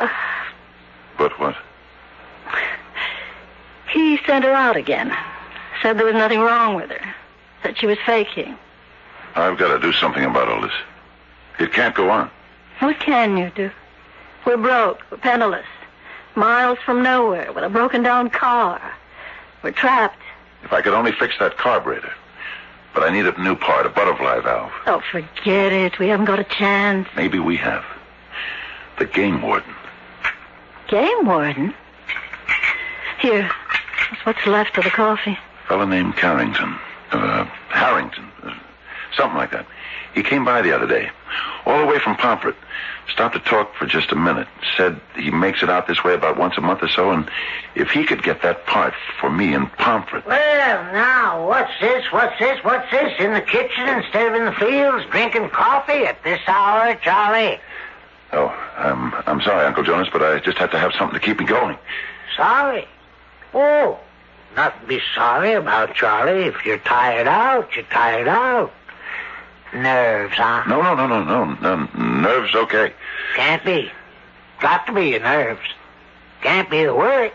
Uh, 0.00 0.08
But 1.16 1.38
what? 1.38 1.54
he 3.92 4.18
sent 4.26 4.44
her 4.44 4.50
out 4.50 4.76
again. 4.76 5.16
Said 5.80 5.96
there 5.96 6.06
was 6.06 6.16
nothing 6.16 6.40
wrong 6.40 6.74
with 6.74 6.90
her. 6.90 7.14
Said 7.62 7.78
she 7.78 7.86
was 7.86 7.96
faking. 8.04 8.58
I've 9.36 9.58
got 9.58 9.72
to 9.72 9.78
do 9.78 9.92
something 9.92 10.24
about 10.24 10.48
all 10.48 10.60
this. 10.62 10.72
It 11.60 11.72
can't 11.72 11.94
go 11.94 12.10
on. 12.10 12.28
What 12.80 12.98
can 12.98 13.36
you 13.36 13.52
do? 13.54 13.70
We're 14.44 14.56
broke. 14.56 15.02
We're 15.12 15.18
penniless. 15.18 15.66
Miles 16.34 16.80
from 16.84 17.04
nowhere 17.04 17.52
with 17.52 17.62
a 17.62 17.68
broken 17.68 18.02
down 18.02 18.28
car. 18.30 18.80
We're 19.62 19.70
trapped. 19.70 20.18
If 20.64 20.72
I 20.72 20.82
could 20.82 20.94
only 20.94 21.12
fix 21.12 21.38
that 21.38 21.56
carburetor. 21.58 22.12
But 22.94 23.02
I 23.02 23.10
need 23.10 23.26
a 23.26 23.40
new 23.42 23.56
part, 23.56 23.86
a 23.86 23.88
butterfly 23.88 24.40
valve. 24.40 24.72
Oh, 24.86 25.02
forget 25.10 25.72
it. 25.72 25.98
We 25.98 26.08
haven't 26.08 26.26
got 26.26 26.38
a 26.38 26.44
chance. 26.44 27.08
Maybe 27.16 27.38
we 27.38 27.56
have. 27.56 27.84
The 28.98 29.06
game 29.06 29.42
warden. 29.42 29.74
Game 30.88 31.26
warden? 31.26 31.74
Here. 33.20 33.50
That's 34.10 34.26
what's 34.26 34.46
left 34.46 34.78
of 34.78 34.84
the 34.84 34.90
coffee. 34.90 35.36
fellow 35.66 35.86
named 35.86 36.16
Carrington. 36.16 36.78
Uh, 37.10 37.44
Harrington. 37.70 38.26
Uh, 38.42 38.54
something 39.16 39.36
like 39.36 39.50
that. 39.50 39.66
He 40.14 40.22
came 40.22 40.44
by 40.44 40.62
the 40.62 40.72
other 40.72 40.86
day. 40.86 41.10
All 41.66 41.78
the 41.80 41.86
way 41.86 41.98
from 41.98 42.16
Pomfret. 42.16 42.54
Stopped 43.12 43.34
to 43.34 43.40
talk 43.40 43.74
for 43.74 43.86
just 43.86 44.12
a 44.12 44.16
minute. 44.16 44.48
Said 44.76 45.00
he 45.16 45.30
makes 45.30 45.62
it 45.62 45.68
out 45.68 45.86
this 45.86 46.02
way 46.02 46.14
about 46.14 46.38
once 46.38 46.54
a 46.56 46.60
month 46.60 46.82
or 46.82 46.88
so, 46.88 47.10
and 47.10 47.28
if 47.74 47.90
he 47.90 48.04
could 48.04 48.22
get 48.22 48.42
that 48.42 48.64
part 48.66 48.94
for 49.20 49.28
me 49.30 49.54
in 49.54 49.66
Pomfret. 49.66 50.24
Well, 50.24 50.92
now, 50.92 51.46
what's 51.46 51.72
this? 51.80 52.04
What's 52.10 52.38
this? 52.38 52.58
What's 52.64 52.90
this? 52.90 53.12
In 53.18 53.34
the 53.34 53.42
kitchen 53.42 53.88
instead 53.88 54.28
of 54.28 54.34
in 54.34 54.46
the 54.46 54.52
fields, 54.52 55.04
drinking 55.10 55.50
coffee 55.50 56.06
at 56.06 56.22
this 56.24 56.40
hour, 56.46 56.94
Charlie? 56.96 57.60
Oh, 58.32 58.48
I'm, 58.76 59.12
I'm 59.26 59.40
sorry, 59.42 59.66
Uncle 59.66 59.84
Jonas, 59.84 60.08
but 60.12 60.22
I 60.22 60.40
just 60.40 60.58
had 60.58 60.70
to 60.70 60.78
have 60.78 60.92
something 60.98 61.18
to 61.18 61.24
keep 61.24 61.38
me 61.38 61.44
going. 61.44 61.76
Sorry? 62.36 62.86
Oh, 63.52 63.98
nothing 64.56 64.80
to 64.80 64.86
be 64.86 65.00
sorry 65.14 65.52
about, 65.52 65.94
Charlie. 65.94 66.44
If 66.44 66.64
you're 66.64 66.78
tired 66.78 67.28
out, 67.28 67.76
you're 67.76 67.84
tired 67.84 68.28
out. 68.28 68.72
Nerves, 69.74 70.34
huh? 70.36 70.64
No, 70.68 70.80
no, 70.82 70.94
no, 70.94 71.06
no, 71.06 71.44
no. 71.44 71.54
no 71.54 72.20
nerves 72.20 72.54
okay. 72.54 72.92
Can't 73.34 73.64
be. 73.64 73.90
Got 74.60 74.86
to 74.86 74.92
be 74.92 75.10
your 75.10 75.20
nerves. 75.20 75.60
Can't 76.42 76.70
be 76.70 76.84
the 76.84 76.94
work. 76.94 77.32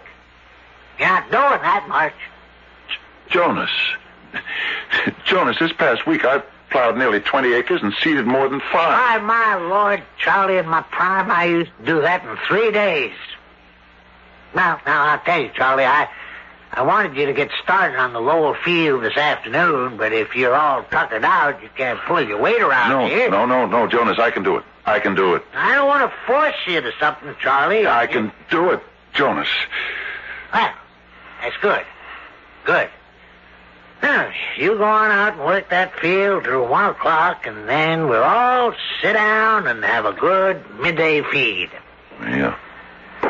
You're 0.98 1.08
not 1.08 1.24
doing 1.32 1.62
that 1.62 1.86
much. 1.88 2.14
Jonas. 3.30 3.70
Jonas, 5.26 5.58
this 5.60 5.74
past 5.74 6.06
week 6.08 6.26
I 6.26 6.42
plowed 6.70 6.98
nearly 6.98 7.20
20 7.20 7.54
acres 7.54 7.82
and 7.82 7.94
seeded 8.02 8.26
more 8.26 8.48
than 8.48 8.60
five. 8.72 9.22
My, 9.22 9.56
my 9.56 9.56
lord, 9.56 10.04
Charlie, 10.18 10.58
in 10.58 10.68
my 10.68 10.82
prime, 10.84 11.32
I 11.32 11.46
used 11.46 11.72
to 11.80 11.86
do 11.86 12.02
that 12.02 12.24
in 12.26 12.38
three 12.48 12.72
days. 12.72 13.14
Now, 14.56 14.80
now, 14.86 15.06
I'll 15.06 15.20
tell 15.20 15.40
you, 15.42 15.50
Charlie, 15.54 15.86
I, 15.86 16.08
I 16.72 16.84
wanted 16.84 17.16
you 17.16 17.26
to 17.26 17.34
get 17.34 17.50
started 17.64 17.98
on 17.98 18.14
the 18.14 18.22
Lowell 18.22 18.54
field 18.64 19.04
this 19.04 19.18
afternoon, 19.18 19.98
but 19.98 20.14
if 20.14 20.36
you're 20.36 20.54
all 20.56 20.84
tuckered 20.84 21.26
out, 21.26 21.62
you 21.64 21.70
can't 21.76 22.00
pull 22.02 22.22
your 22.26 22.40
weight 22.40 22.62
around 22.62 22.90
No, 22.92 23.08
here. 23.08 23.30
no, 23.30 23.46
no, 23.46 23.66
no, 23.66 23.88
Jonas, 23.88 24.20
I 24.20 24.30
can 24.30 24.44
do 24.44 24.58
it. 24.58 24.64
I 24.86 25.00
can 25.00 25.16
do 25.16 25.34
it. 25.36 25.44
I 25.56 25.76
don't 25.76 25.88
want 25.88 26.10
to 26.10 26.16
force 26.28 26.56
you 26.68 26.80
to 26.82 26.92
something, 27.00 27.36
Charlie. 27.42 27.88
I 27.88 28.06
can 28.08 28.32
do 28.52 28.70
it, 28.72 28.82
Jonas. 29.14 29.48
Well, 30.54 30.72
that's 31.42 31.58
good. 31.62 31.86
Good. 32.66 32.90
Now, 34.02 34.32
you 34.56 34.78
go 34.78 34.84
on 34.86 35.12
out 35.12 35.34
and 35.34 35.42
work 35.46 35.70
that 35.72 36.00
field 36.00 36.46
till 36.46 36.68
one 36.68 36.86
o'clock, 36.92 37.46
and 37.48 37.68
then 37.68 38.08
we'll 38.08 38.24
all 38.24 38.74
sit 39.02 39.14
down 39.14 39.68
and 39.68 39.84
have 39.84 40.06
a 40.06 40.14
good 40.14 40.64
midday 40.80 41.22
feed. 41.24 41.70
Yeah. 42.22 42.56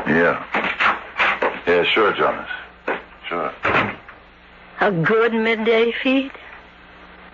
Yeah. 0.08 1.62
Yeah, 1.66 1.84
sure, 1.86 2.14
Jonas. 2.14 2.50
Sure. 3.30 3.54
A 4.82 4.92
good 4.92 5.34
midday 5.34 5.92
feed? 6.02 6.32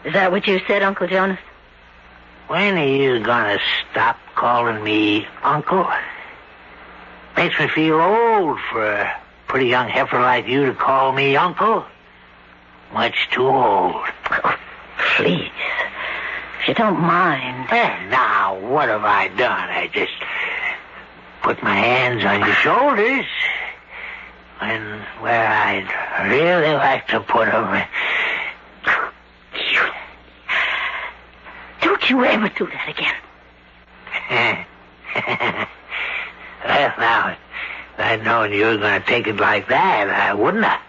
Is 0.03 0.11
that 0.11 0.29
what 0.29 0.45
you 0.45 0.59
said, 0.67 0.83
Uncle 0.83 1.07
Jonas? 1.07 1.39
When 2.47 2.77
are 2.77 2.85
you 2.85 3.21
gonna 3.21 3.59
stop 3.89 4.17
calling 4.35 4.83
me 4.83 5.25
Uncle? 5.41 5.87
Makes 7.37 7.57
me 7.59 7.69
feel 7.69 8.01
old 8.01 8.59
for 8.69 8.85
a 8.85 9.21
pretty 9.47 9.67
young 9.67 9.87
heifer 9.87 10.19
like 10.19 10.47
you 10.47 10.65
to 10.65 10.73
call 10.73 11.13
me 11.13 11.37
Uncle. 11.37 11.85
Much 12.93 13.29
too 13.31 13.47
old. 13.47 14.05
Please. 15.15 15.49
If 16.59 16.67
you 16.67 16.73
don't 16.73 16.99
mind. 16.99 17.67
Eh, 17.71 18.07
now, 18.09 18.59
what 18.59 18.89
have 18.89 19.05
I 19.05 19.29
done? 19.29 19.69
I 19.69 19.87
just 19.93 20.11
put 21.41 21.63
my 21.63 21.75
hands 21.75 22.25
on 22.25 22.41
your 22.41 22.55
shoulders. 22.55 23.25
And 24.61 25.01
where 25.21 25.47
I'd 25.47 26.29
really 26.29 26.73
like 26.73 27.07
to 27.09 27.19
put 27.19 27.45
them. 27.51 27.87
Don't 31.81 32.09
you 32.09 32.25
ever 32.25 32.49
do 32.49 32.67
that 32.67 32.89
again. 32.89 33.15
well, 36.65 36.93
now, 36.97 37.29
if 37.29 37.99
I'd 37.99 38.23
known 38.23 38.51
you 38.53 38.65
were 38.65 38.77
going 38.77 39.01
to 39.01 39.07
take 39.07 39.27
it 39.27 39.37
like 39.37 39.67
that, 39.67 40.09
I 40.09 40.33
wouldn't 40.33 40.63
have. 40.63 40.81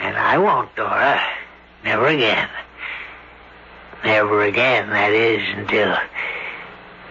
And 0.00 0.16
I 0.16 0.38
won't, 0.38 0.74
Dora. 0.74 1.20
Never 1.84 2.06
again. 2.06 2.48
Never 4.04 4.42
again, 4.42 4.90
that 4.90 5.12
is, 5.12 5.42
until 5.56 5.96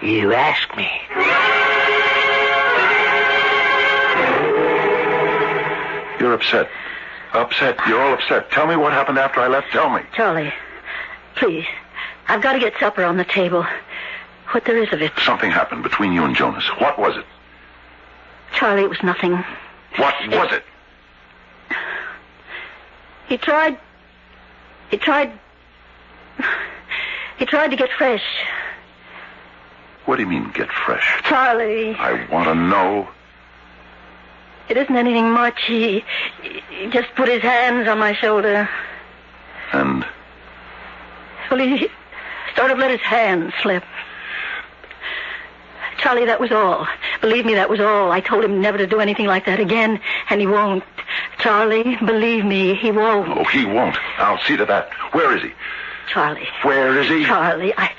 you 0.01 0.34
ask 0.34 0.75
me. 0.77 0.89
You're 6.19 6.33
upset. 6.33 6.69
Upset. 7.33 7.77
You're 7.88 8.01
all 8.01 8.13
upset. 8.13 8.51
Tell 8.51 8.67
me 8.67 8.75
what 8.75 8.93
happened 8.93 9.17
after 9.17 9.39
I 9.39 9.47
left. 9.47 9.71
Tell 9.71 9.89
me. 9.89 10.01
Charlie, 10.13 10.53
please. 11.36 11.65
I've 12.27 12.41
got 12.41 12.53
to 12.53 12.59
get 12.59 12.74
supper 12.79 13.03
on 13.03 13.17
the 13.17 13.25
table. 13.25 13.65
What 14.51 14.65
there 14.65 14.81
is 14.81 14.91
of 14.93 15.01
it. 15.01 15.12
Something 15.24 15.51
happened 15.51 15.83
between 15.83 16.13
you 16.13 16.24
and 16.24 16.36
Jonas. 16.36 16.65
What 16.79 16.97
was 16.97 17.17
it? 17.17 17.25
Charlie, 18.53 18.83
it 18.83 18.89
was 18.89 19.03
nothing. 19.03 19.33
What 19.97 20.15
was 20.29 20.51
it? 20.53 20.63
He 23.27 23.38
tried. 23.38 23.77
He 24.89 24.97
tried. 24.97 25.31
He 27.38 27.45
tried 27.45 27.67
to 27.69 27.75
get 27.75 27.89
fresh. 27.97 28.24
What 30.05 30.15
do 30.15 30.24
you 30.24 30.29
mean, 30.29 30.50
get 30.53 30.71
fresh? 30.71 31.21
Charlie, 31.24 31.93
I 31.95 32.25
want 32.31 32.47
to 32.47 32.55
know. 32.55 33.09
It 34.69 34.77
isn't 34.77 34.95
anything 34.95 35.31
much. 35.31 35.62
He, 35.65 36.03
he 36.69 36.89
just 36.89 37.07
put 37.15 37.27
his 37.27 37.41
hands 37.41 37.88
on 37.88 38.00
my 38.00 38.13
shoulder. 38.13 38.69
And 39.74 40.05
Well, 41.50 41.59
he 41.59 41.88
sort 42.55 42.71
of 42.71 42.77
let 42.77 42.91
his 42.91 43.01
hand 43.01 43.53
slip. 43.62 43.83
Charlie, 46.00 46.25
that 46.25 46.39
was 46.39 46.51
all. 46.51 46.88
Believe 47.21 47.45
me, 47.45 47.55
that 47.55 47.69
was 47.69 47.79
all. 47.79 48.12
I 48.12 48.19
told 48.19 48.43
him 48.43 48.62
never 48.62 48.77
to 48.77 48.86
do 48.88 49.00
anything 49.00 49.25
like 49.25 49.45
that 49.45 49.59
again, 49.59 50.00
and 50.29 50.39
he 50.39 50.47
won't. 50.47 50.83
Charlie, 51.39 51.95
believe 52.05 52.45
me, 52.45 52.75
he 52.75 52.91
won't. 52.91 53.27
oh, 53.29 53.43
he 53.45 53.65
won't. 53.65 53.97
I'll 54.17 54.39
see 54.39 54.57
to 54.57 54.65
that. 54.65 54.91
Where 55.13 55.36
is 55.36 55.41
he? 55.41 55.51
Charlie. 56.09 56.47
Where 56.62 56.97
is 57.00 57.09
he? 57.09 57.25
Charlie, 57.25 57.74
I, 57.75 57.91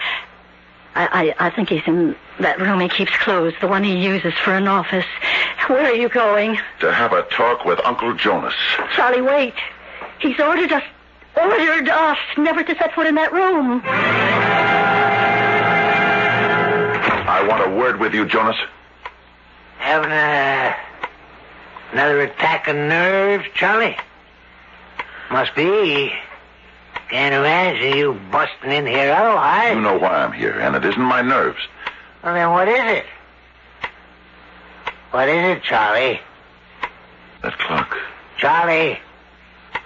I, 0.95 1.35
I, 1.39 1.47
I 1.47 1.51
think 1.51 1.69
he's 1.71 1.83
in 1.87 2.15
that 2.41 2.61
room 2.61 2.81
he 2.81 2.89
keeps 2.89 3.13
closed, 3.19 3.57
the 3.61 3.69
one 3.69 3.85
he 3.85 3.97
uses 3.97 4.33
for 4.45 4.55
an 4.55 4.69
office. 4.69 5.07
Where 5.67 5.85
are 5.87 5.95
you 5.95 6.09
going? 6.09 6.59
To 6.81 6.93
have 6.93 7.13
a 7.13 7.23
talk 7.25 7.65
with 7.65 7.81
Uncle 7.85 8.15
Jonas. 8.15 8.55
Charlie, 8.95 9.23
wait. 9.23 9.55
He's 10.21 10.39
ordered 10.41 10.73
us, 10.73 10.83
ordered 11.37 11.89
us 11.89 12.19
never 12.37 12.63
to 12.63 12.75
set 12.77 12.95
foot 12.95 13.07
in 13.07 13.17
that 13.17 13.33
room. 13.33 13.83
I 17.31 17.47
want 17.47 17.67
a 17.67 17.71
word 17.77 18.01
with 18.01 18.15
you, 18.15 18.27
Jonas. 18.27 18.57
Having 19.79 20.11
a, 20.11 20.15
uh, 20.15 20.75
another 21.93 22.21
attack 22.23 22.69
of 22.69 22.77
nerves, 22.77 23.45
Charlie? 23.55 23.97
Must 25.31 25.55
be. 25.55 26.13
Can't 27.11 27.35
imagine 27.35 27.97
you 27.97 28.21
busting 28.31 28.71
in 28.71 28.87
here 28.87 29.13
otherwise. 29.13 29.75
You 29.75 29.81
know 29.81 29.99
why 29.99 30.25
I'm 30.25 30.33
here, 30.33 30.59
and 30.59 30.77
it 30.77 30.85
isn't 30.85 31.01
my 31.01 31.23
nerves. 31.23 31.59
Well, 32.23 32.35
then 32.35 32.51
what 32.51 32.69
is 32.69 32.99
it? 32.99 33.07
What 35.11 35.29
is 35.29 35.57
it, 35.57 35.63
Charlie? 35.63 36.21
That 37.43 37.57
clock. 37.59 37.97
Charlie? 38.37 38.99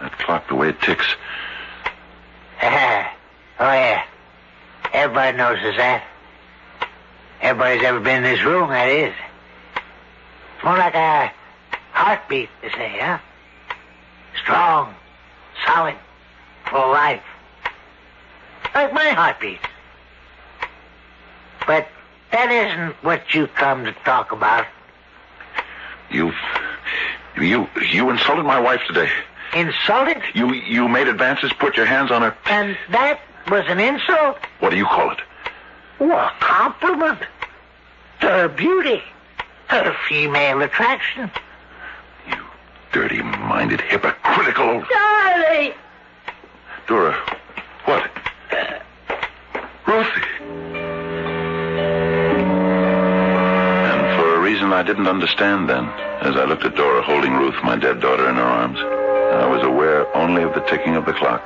That 0.01 0.19
clock, 0.19 0.49
the 0.49 0.55
way 0.55 0.71
it 0.71 0.81
ticks. 0.81 1.07
oh, 2.62 2.67
yeah. 3.61 4.05
Everybody 4.93 5.37
notices 5.37 5.77
that. 5.77 6.05
Everybody's 7.41 7.83
ever 7.83 8.01
been 8.01 8.25
in 8.25 8.35
this 8.35 8.45
room, 8.45 8.71
that 8.71 8.89
is. 8.89 9.15
It's 10.55 10.65
more 10.65 10.79
like 10.79 10.95
a 10.95 11.33
heartbeat, 11.93 12.49
they 12.62 12.71
say, 12.71 12.99
huh? 13.01 13.19
Strong, 14.43 14.95
solid, 15.67 15.97
full 16.71 16.91
life. 16.91 17.23
Like 18.75 18.93
my 18.93 19.11
heartbeat. 19.11 19.61
But 21.67 21.89
that 22.33 22.51
isn't 22.51 22.95
what 23.05 23.35
you 23.35 23.47
come 23.47 23.85
to 23.85 23.93
talk 24.05 24.33
about. 24.33 24.67
You, 26.11 26.33
you, 27.37 27.69
you 27.91 28.11
insulted 28.11 28.45
my 28.45 28.61
wife 28.61 28.81
today. 28.87 29.11
Insulted? 29.55 30.23
You, 30.35 30.53
you 30.55 30.89
made 30.89 31.09
advances, 31.09 31.53
put 31.53 31.77
your 31.77 31.87
hands 31.87 32.11
on 32.11 32.23
her. 32.23 32.37
And 32.47 32.77
that 32.91 33.21
was 33.51 33.65
an 33.69 33.81
insult? 33.81 34.39
What 34.61 34.71
do 34.71 34.77
you 34.77 34.85
call 34.85 35.11
it? 35.11 35.19
What 35.99 36.33
compliment. 36.41 37.21
Her 38.19 38.49
beauty. 38.49 39.03
Her 39.69 39.97
female 40.09 40.62
attraction. 40.62 41.31
You 42.29 42.45
dirty-minded, 42.93 43.81
hypocritical. 43.81 44.85
Charlie! 44.91 45.75
Dora, 46.87 47.15
what? 47.87 48.11
I 54.83 54.85
didn't 54.85 55.07
understand 55.07 55.69
then, 55.69 55.89
as 56.23 56.35
I 56.35 56.45
looked 56.45 56.65
at 56.65 56.75
Dora 56.75 57.03
holding 57.03 57.35
Ruth, 57.35 57.55
my 57.62 57.77
dead 57.77 58.01
daughter, 58.01 58.29
in 58.29 58.35
her 58.35 58.43
arms, 58.43 58.81
I 58.81 59.47
was 59.47 59.62
aware 59.62 60.12
only 60.17 60.43
of 60.43 60.55
the 60.55 60.61
ticking 60.62 60.97
of 60.97 61.07
the 61.07 61.12
clock. 61.12 61.45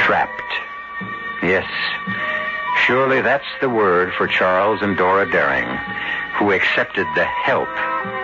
Trapped. 0.00 0.52
Yes. 1.44 1.70
Surely 2.78 3.20
that's 3.20 3.46
the 3.60 3.70
word 3.70 4.12
for 4.14 4.26
Charles 4.26 4.82
and 4.82 4.96
Dora 4.96 5.30
Daring, 5.30 5.68
who 6.34 6.50
accepted 6.50 7.06
the 7.14 7.26
help 7.26 7.68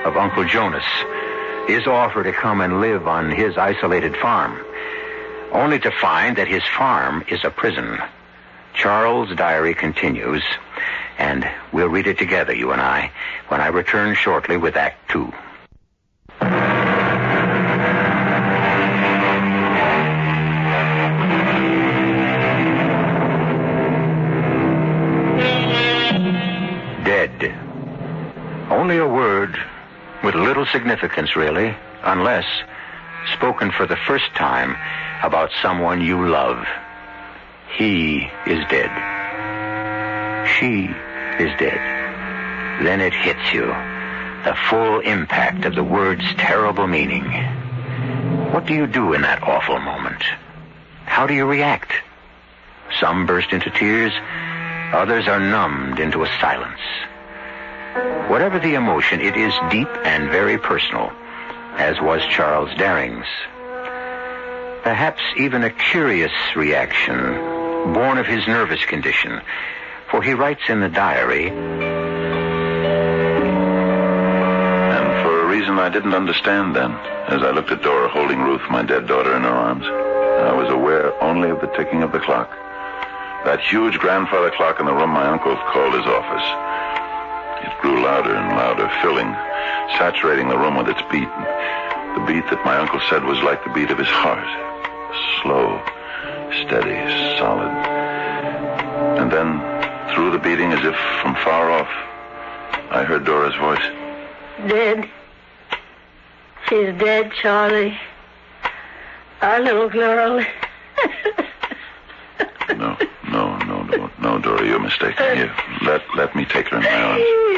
of 0.04 0.16
Uncle 0.16 0.42
Jonas, 0.42 0.82
his 1.68 1.86
offer 1.86 2.24
to 2.24 2.32
come 2.32 2.60
and 2.60 2.80
live 2.80 3.06
on 3.06 3.30
his 3.30 3.56
isolated 3.56 4.16
farm, 4.16 4.58
only 5.54 5.78
to 5.78 5.90
find 5.90 6.37
that 6.37 6.49
his 6.49 6.64
farm 6.76 7.25
is 7.28 7.44
a 7.44 7.50
prison. 7.50 7.99
Charles' 8.75 9.34
diary 9.37 9.73
continues, 9.73 10.42
and 11.16 11.49
we'll 11.73 11.88
read 11.88 12.08
it 12.08 12.18
together, 12.18 12.52
you 12.52 12.73
and 12.73 12.80
I, 12.82 13.12
when 13.49 13.61
I 13.61 13.68
return 13.68 14.16
shortly 14.16 14.56
with 14.56 14.76
Act 14.76 15.08
Two. 15.11 15.32
Dead. 27.04 27.54
Only 28.70 28.99
a 28.99 29.06
word 29.06 29.56
with 30.25 30.34
little 30.34 30.66
significance, 30.66 31.37
really, 31.37 31.76
unless 32.02 32.44
spoken 33.32 33.70
for 33.70 33.86
the 33.86 33.96
first 33.96 34.34
time 34.34 34.76
about 35.22 35.50
someone 35.62 36.00
you 36.00 36.28
love. 36.28 36.66
He 37.76 38.28
is 38.46 38.64
dead. 38.68 38.90
She 40.58 40.84
is 41.42 41.50
dead. 41.58 41.80
Then 42.84 43.00
it 43.00 43.14
hits 43.14 43.52
you. 43.52 43.66
The 44.44 44.56
full 44.68 45.00
impact 45.00 45.64
of 45.64 45.74
the 45.74 45.82
word's 45.82 46.34
terrible 46.36 46.86
meaning. 46.86 47.24
What 48.52 48.66
do 48.66 48.74
you 48.74 48.87
do 48.87 49.14
in 49.14 49.22
that 49.22 49.42
awful 49.42 49.78
moment? 49.78 50.22
How 51.06 51.26
do 51.26 51.34
you 51.34 51.46
react? 51.46 51.92
Some 53.00 53.26
burst 53.26 53.52
into 53.52 53.70
tears. 53.70 54.12
Others 54.92 55.26
are 55.26 55.40
numbed 55.40 55.98
into 55.98 56.22
a 56.22 56.28
silence. 56.40 56.80
Whatever 58.30 58.58
the 58.58 58.74
emotion, 58.74 59.20
it 59.20 59.37
is 59.37 59.52
deep 59.70 59.88
and 60.04 60.30
very 60.30 60.58
personal, 60.58 61.12
as 61.78 62.00
was 62.00 62.22
Charles 62.26 62.70
Daring's. 62.78 63.26
Perhaps 64.84 65.22
even 65.37 65.64
a 65.64 65.70
curious 65.70 66.32
reaction, 66.54 67.16
born 67.92 68.18
of 68.18 68.26
his 68.26 68.46
nervous 68.46 68.84
condition, 68.84 69.40
for 70.10 70.22
he 70.22 70.34
writes 70.34 70.62
in 70.68 70.80
the 70.80 70.88
diary, 70.88 71.48
And 71.48 71.54
for 75.22 75.40
a 75.40 75.46
reason 75.46 75.78
I 75.78 75.88
didn't 75.88 76.14
understand 76.14 76.76
then, 76.76 76.92
as 77.28 77.42
I 77.42 77.50
looked 77.50 77.70
at 77.70 77.82
Dora 77.82 78.08
holding 78.08 78.40
Ruth, 78.40 78.62
my 78.70 78.82
dead 78.82 79.08
daughter, 79.08 79.34
in 79.34 79.42
her 79.42 79.48
arms, 79.48 79.84
I 79.84 80.52
was 80.52 80.70
aware 80.70 81.12
only 81.22 81.50
of 81.50 81.60
the 81.60 81.72
ticking 81.76 82.02
of 82.02 82.12
the 82.12 82.20
clock. 82.20 82.50
That 83.44 83.60
huge 83.60 83.98
grandfather 83.98 84.50
clock 84.50 84.80
in 84.80 84.87
the 84.87 84.94
room 84.94 85.10
my 85.10 85.26
uncle 85.26 85.56
called 85.72 85.94
his 85.94 86.06
office. 86.06 86.84
It 87.64 87.81
grew 87.81 88.03
louder 88.03 88.35
and 88.35 88.57
louder, 88.57 88.90
filling, 89.00 89.33
saturating 89.96 90.48
the 90.48 90.59
room 90.59 90.77
with 90.77 90.88
its 90.88 91.00
beat. 91.11 91.29
The 92.14 92.24
beat 92.27 92.44
that 92.50 92.62
my 92.64 92.77
uncle 92.77 93.00
said 93.09 93.24
was 93.24 93.40
like 93.40 93.64
the 93.64 93.70
beat 93.70 93.90
of 93.90 93.96
his 93.96 94.09
heart. 94.09 94.44
Slow, 95.40 95.81
steady, 96.62 96.94
solid. 97.38 97.72
And 99.18 99.33
then, 99.33 99.61
through 100.14 100.31
the 100.31 100.38
beating, 100.38 100.72
as 100.72 100.85
if 100.85 100.94
from 101.22 101.35
far 101.37 101.70
off, 101.70 101.88
I 102.90 103.03
heard 103.03 103.24
Dora's 103.24 103.57
voice. 103.57 104.68
Dead. 104.68 105.09
She's 106.68 106.94
dead, 106.98 107.33
Charlie. 107.40 107.98
Our 109.40 109.61
little 109.61 109.88
girl. 109.88 110.44
No, 112.68 112.96
no, 113.29 113.59
no, 113.59 113.83
no, 113.83 114.11
no, 114.20 114.38
Dora, 114.38 114.66
you're 114.66 114.81
mistaken. 114.81 115.37
Here, 115.37 115.55
let 115.83 116.03
let 116.16 116.35
me 116.35 116.44
take 116.44 116.68
her 116.68 116.79
in 116.79 116.83
my 116.83 117.03
arms. 117.03 117.50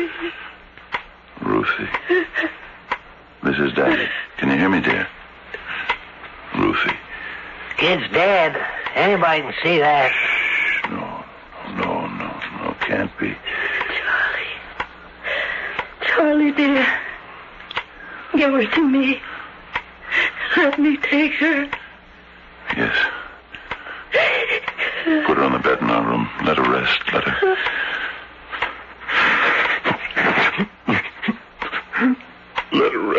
Ruthie. 1.47 1.89
This 3.45 3.59
is 3.59 3.73
Daddy. 3.75 4.09
Can 4.39 4.51
you 4.51 4.57
hear 4.57 4.69
me, 4.69 4.81
dear? 4.81 5.07
Ruthie. 6.57 6.97
Kid's 7.77 8.11
dead. 8.13 8.57
Anybody 8.95 9.43
can 9.43 9.55
see 9.63 9.79
that. 9.79 10.13
No, 10.91 11.25
no, 11.77 12.07
no, 12.09 12.65
no, 12.65 12.75
can't 12.81 13.11
be. 13.19 13.37
Charlie. 13.97 14.51
Charlie, 16.07 16.53
dear. 16.53 16.87
Give 18.35 18.53
her 18.53 18.67
to 18.67 18.89
me. 18.89 19.21
Let 20.57 20.79
me 20.81 20.97
take 20.97 21.35
her. 21.35 21.71
Yes. 22.77 22.97
Put 25.27 25.37
her 25.37 25.45
on 25.45 25.53
the 25.53 25.59
bed 25.61 25.81
in 25.81 25.91
our 25.91 26.05
room. 26.05 26.29
Let 26.45 26.57
her 26.57 26.69
rest. 26.69 27.01
Let 27.13 27.25
her. 27.25 27.57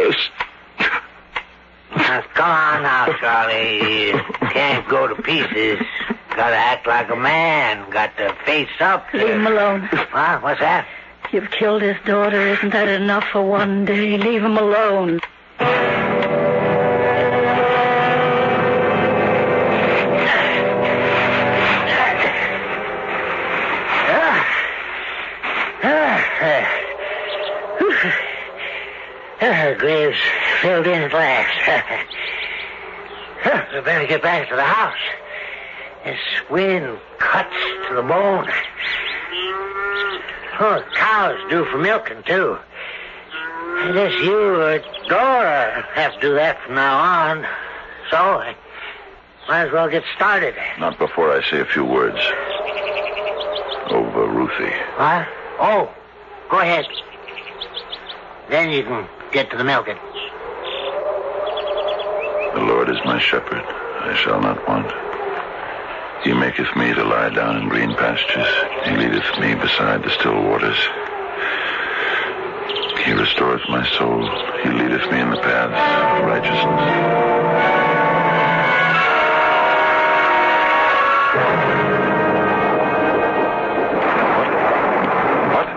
Let. 0.08 0.90
Now, 1.98 2.22
come 2.34 2.50
on 2.50 2.84
now, 2.84 3.14
Charlie. 3.20 4.08
You 4.10 4.20
can't 4.52 4.88
go 4.90 5.08
to 5.08 5.16
pieces. 5.22 5.80
Gotta 6.36 6.56
act 6.56 6.86
like 6.86 7.10
a 7.10 7.16
man. 7.16 7.90
Got 7.90 8.16
to 8.18 8.36
face 8.46 8.70
up. 8.80 9.10
to- 9.12 9.18
Leave 9.18 9.30
him 9.30 9.48
alone. 9.48 9.82
Huh? 9.92 10.40
What's 10.42 10.60
that? 10.60 10.88
You've 11.32 11.50
killed 11.52 11.82
his 11.82 11.98
daughter. 12.06 12.40
Isn't 12.40 12.70
that 12.72 12.88
enough 12.88 13.26
for 13.32 13.42
one 13.42 13.86
day? 13.86 14.18
Leave 14.18 14.44
him 14.44 14.58
alone. 14.58 15.20
We 33.78 33.84
better 33.84 34.08
get 34.08 34.24
back 34.24 34.50
to 34.50 34.56
the 34.56 34.64
house. 34.64 34.98
This 36.04 36.18
wind 36.50 36.98
cuts 37.20 37.54
to 37.88 37.96
the 37.96 38.02
bone. 38.02 38.50
Oh, 40.60 40.80
the 40.80 40.96
cow's 40.96 41.50
due 41.52 41.64
for 41.66 41.78
milking, 41.78 42.24
too. 42.24 42.58
I 43.80 43.92
guess 43.94 44.14
you 44.24 44.36
or 44.36 44.80
Dora 45.08 45.86
have 45.94 46.14
to 46.14 46.20
do 46.20 46.34
that 46.34 46.60
from 46.66 46.74
now 46.74 46.98
on. 46.98 47.46
So, 48.10 48.18
I 48.18 48.56
might 49.48 49.68
as 49.68 49.72
well 49.72 49.88
get 49.90 50.04
started. 50.16 50.56
Not 50.80 50.98
before 50.98 51.32
I 51.32 51.48
say 51.48 51.60
a 51.60 51.66
few 51.66 51.86
words. 51.86 52.18
Over 53.92 54.28
Ruthie. 54.28 54.76
What? 54.98 55.28
Oh, 55.60 55.94
go 56.50 56.60
ahead. 56.60 56.88
Then 58.50 58.72
you 58.72 58.84
can 58.84 59.08
get 59.32 59.52
to 59.52 59.58
the 59.58 59.64
milking. 59.64 59.98
The 62.88 62.94
Lord 62.94 63.02
is 63.02 63.06
my 63.06 63.20
shepherd. 63.20 63.64
I 64.00 64.16
shall 64.16 64.40
not 64.40 64.66
want. 64.66 64.90
He 66.24 66.32
maketh 66.32 66.74
me 66.78 66.94
to 66.94 67.04
lie 67.04 67.28
down 67.32 67.58
in 67.58 67.68
green 67.68 67.94
pastures. 67.94 68.48
He 68.86 68.96
leadeth 68.96 69.38
me 69.42 69.56
beside 69.56 70.04
the 70.04 70.10
still 70.12 70.42
waters. 70.42 70.80
He 73.04 73.12
restoreth 73.12 73.68
my 73.68 73.86
soul. 73.98 74.26
He 74.64 74.70
leadeth 74.70 75.12
me 75.12 75.20
in 75.20 75.32
the 75.32 75.36
paths 75.36 75.76
of 75.76 76.28
righteousness. 76.32 76.82
What? 85.52 85.68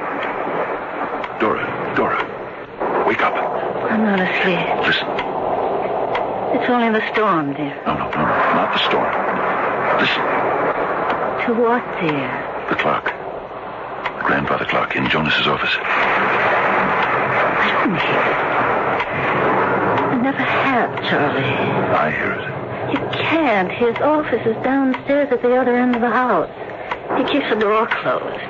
What? 1.35 1.41
Dora, 1.41 1.67
Dora, 1.97 3.05
wake 3.05 3.23
up. 3.23 3.35
I'm 3.35 4.05
not 4.05 4.21
asleep. 4.21 4.87
Listen. 4.87 5.40
It's 6.53 6.69
only 6.69 6.91
the 6.99 7.05
storm, 7.13 7.55
dear. 7.55 7.75
No, 7.87 7.95
no, 7.97 8.11
no, 8.11 8.23
no, 8.23 8.55
not 8.55 8.73
the 8.73 8.79
storm. 8.89 9.11
Listen, 10.01 10.23
To 11.47 11.55
what, 11.61 11.83
dear? 12.01 12.31
the 12.69 12.77
clock. 12.77 13.05
The 14.19 14.25
grandfather 14.25 14.65
clock 14.67 14.95
in 14.97 15.09
Jonas's 15.09 15.47
office. 15.47 15.77
I 15.81 15.85
don't 17.85 17.99
hear 18.01 18.21
it. 18.31 18.37
I 20.11 20.17
never 20.23 20.39
have, 20.45 20.91
Charlie. 21.09 21.43
I 21.43 22.11
hear 22.11 22.33
it. 22.33 22.45
You 22.93 22.99
can't. 23.31 23.71
His 23.73 23.97
office 23.99 24.45
is 24.47 24.57
downstairs 24.65 25.29
at 25.33 25.43
the 25.43 25.55
other 25.57 25.77
end 25.77 25.95
of 25.95 26.01
the 26.03 26.11
house. 26.11 26.51
He 27.19 27.25
keeps 27.33 27.49
the 27.51 27.57
door 27.61 27.87
closed. 27.87 28.41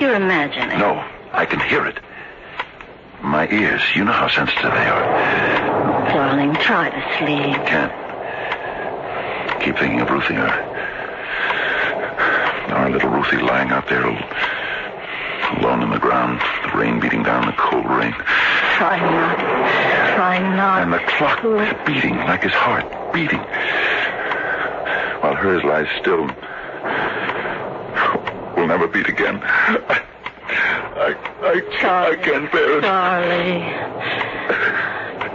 You're 0.00 0.14
imagining. 0.14 0.78
No, 0.78 1.02
I 1.32 1.46
can 1.46 1.60
hear 1.60 1.86
it. 1.86 1.98
My 3.22 3.48
ears, 3.48 3.82
you 3.94 4.04
know 4.04 4.12
how 4.12 4.28
sensitive 4.28 4.72
they 4.72 4.86
are. 4.86 5.71
Darling, 6.12 6.54
try 6.56 6.90
to 6.90 7.00
sleep. 7.18 7.56
Can't. 7.66 7.92
Keep 9.62 9.78
thinking 9.78 10.00
of 10.00 10.10
Ruthie. 10.10 10.36
Our, 10.36 10.50
our 12.76 12.90
little 12.90 13.08
Ruthie 13.08 13.38
lying 13.38 13.70
out 13.70 13.88
there 13.88 14.04
alone 15.58 15.82
in 15.82 15.88
the 15.90 15.98
ground, 15.98 16.40
the 16.64 16.70
rain 16.76 17.00
beating 17.00 17.22
down, 17.22 17.46
the 17.46 17.52
cold 17.52 17.86
rain. 17.86 18.12
Try 18.76 18.98
not. 19.00 19.38
Try 20.16 20.38
not. 20.54 20.82
And 20.82 20.92
the 20.92 20.98
clock 21.16 21.40
to- 21.42 21.82
beating 21.86 22.16
like 22.16 22.42
his 22.42 22.52
heart, 22.52 22.84
beating. 23.14 23.40
While 25.22 25.36
hers 25.36 25.62
lies 25.64 25.86
still. 26.00 26.26
We'll 28.56 28.66
never 28.66 28.86
beat 28.86 29.08
again. 29.08 29.40
I, 29.42 30.02
I, 30.94 31.14
I, 31.42 31.62
I 32.10 32.16
can't 32.16 32.52
bear 32.52 32.78
it. 32.78 32.82
Charlie. 32.82 33.62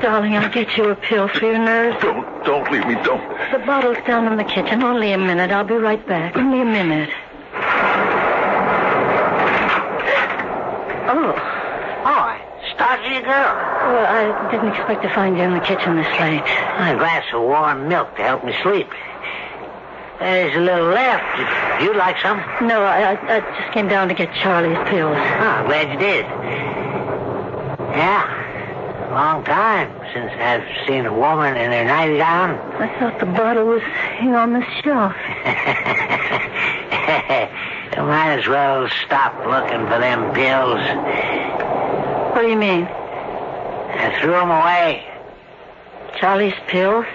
Darling, 0.02 0.36
I'll 0.38 0.50
get 0.52 0.78
you 0.78 0.90
a 0.90 0.96
pill 0.96 1.28
for 1.28 1.46
your 1.46 1.58
nerves. 1.58 1.98
Don't, 2.02 2.24
don't 2.46 2.72
leave 2.72 2.86
me, 2.86 2.94
don't. 3.04 3.22
The 3.52 3.60
bottle's 3.66 3.98
down 4.06 4.28
in 4.32 4.38
the 4.38 4.44
kitchen. 4.44 4.84
Only 4.84 5.12
a 5.12 5.18
minute. 5.18 5.50
I'll 5.52 5.64
be 5.64 5.74
right 5.76 6.06
back. 6.08 6.36
Only 6.38 6.62
a 6.62 6.66
minute. 6.66 7.10
Oh, 11.10 11.34
Oh, 12.10 12.38
started 12.76 13.06
you, 13.16 13.22
girl. 13.22 13.32
well, 13.92 14.06
I 14.06 14.52
didn't 14.52 14.70
expect 14.70 15.02
to 15.04 15.14
find 15.14 15.36
you 15.38 15.44
in 15.44 15.54
the 15.54 15.60
kitchen 15.62 15.96
this 15.98 16.08
late. 16.20 16.42
A 16.42 16.96
glass 16.98 17.26
of 17.34 17.42
warm 17.42 17.88
milk 17.90 18.16
to 18.18 18.24
help 18.24 18.46
me 18.46 18.54
sleep. 18.62 18.88
There's 20.20 20.56
a 20.56 20.60
little 20.60 20.88
left. 20.88 21.82
You'd 21.84 21.96
like 21.96 22.18
some? 22.22 22.38
No, 22.68 22.82
I, 22.84 23.14
I, 23.14 23.38
I 23.38 23.40
just 23.62 23.74
came 23.74 23.88
down 23.88 24.08
to 24.08 24.14
get 24.14 24.34
Charlie's 24.36 24.78
pills. 24.90 25.16
Oh, 25.18 25.20
I'm 25.20 25.66
glad 25.68 25.92
you 25.94 26.00
did. 26.00 26.26
Yeah. 27.96 28.26
Long 29.18 29.44
time 29.46 29.90
since 30.14 30.32
I've 30.34 30.62
seen 30.88 31.08
a 31.08 31.12
woman 31.12 31.58
in 31.58 31.72
her 31.72 31.86
nightgown. 31.86 32.52
I 32.80 33.00
thought 33.00 33.20
the 33.20 33.26
bottle 33.26 33.66
was 33.66 33.82
here 34.20 34.36
on 34.36 34.54
the 34.54 34.64
shelf. 34.84 35.16
you 37.98 38.04
might 38.06 38.38
as 38.38 38.48
well 38.48 38.88
stop 39.04 39.34
looking 39.48 39.88
for 39.88 39.98
them 39.98 40.32
pills. 40.36 40.80
What 42.36 42.44
do 42.44 42.48
you 42.48 42.58
mean? 42.58 42.84
I 42.86 44.16
threw 44.22 44.34
them 44.34 44.52
away. 44.52 45.04
Charlie's 46.20 46.54
pills? 46.68 47.08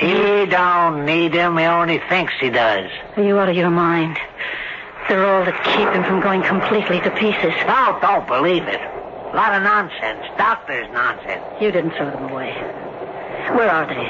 He 0.00 0.46
don't 0.46 1.06
need 1.06 1.32
them. 1.32 1.56
He 1.58 1.64
only 1.64 2.00
thinks 2.08 2.32
he 2.40 2.50
does. 2.50 2.90
Are 3.16 3.22
you 3.22 3.38
out 3.38 3.48
of 3.48 3.54
your 3.54 3.70
mind? 3.70 4.18
They're 5.08 5.24
all 5.24 5.44
to 5.44 5.52
keep 5.52 5.90
him 5.90 6.02
from 6.02 6.22
going 6.22 6.42
completely 6.42 6.98
to 7.02 7.10
pieces. 7.12 7.54
No, 7.68 8.00
don't 8.02 8.26
believe 8.26 8.64
it. 8.66 8.99
A 9.32 9.36
lot 9.36 9.54
of 9.54 9.62
nonsense. 9.62 10.26
Doctor's 10.36 10.88
nonsense. 10.92 11.44
You 11.60 11.70
didn't 11.70 11.92
throw 11.92 12.10
them 12.10 12.30
away. 12.30 12.52
Where 13.54 13.70
are 13.70 13.86
they? 13.86 14.08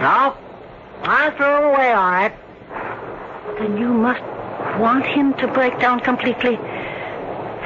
No, 0.00 0.36
I 1.02 1.30
threw 1.36 1.46
them 1.46 1.64
away 1.64 1.92
all 1.92 2.10
right. 2.10 2.32
Then 3.58 3.76
you 3.76 3.88
must 3.88 4.22
want 4.80 5.04
him 5.04 5.34
to 5.34 5.46
break 5.48 5.78
down 5.78 6.00
completely. 6.00 6.56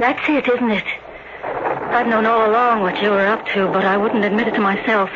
That's 0.00 0.28
it, 0.28 0.48
isn't 0.48 0.70
it? 0.70 0.84
I've 1.44 2.08
known 2.08 2.26
all 2.26 2.50
along 2.50 2.80
what 2.80 3.00
you 3.00 3.10
were 3.10 3.26
up 3.26 3.46
to, 3.54 3.68
but 3.68 3.84
I 3.84 3.96
wouldn't 3.96 4.24
admit 4.24 4.48
it 4.48 4.54
to 4.54 4.60
myself. 4.60 5.08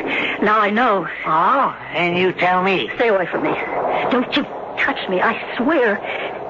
Now 0.43 0.61
I 0.61 0.71
know. 0.71 1.07
Oh, 1.27 1.77
and 1.93 2.17
you 2.17 2.33
tell 2.33 2.63
me. 2.63 2.89
Stay 2.95 3.09
away 3.09 3.27
from 3.27 3.43
me. 3.43 3.51
Don't 4.11 4.35
you 4.37 4.45
touch 4.79 5.09
me, 5.09 5.21
I 5.21 5.57
swear. 5.57 6.01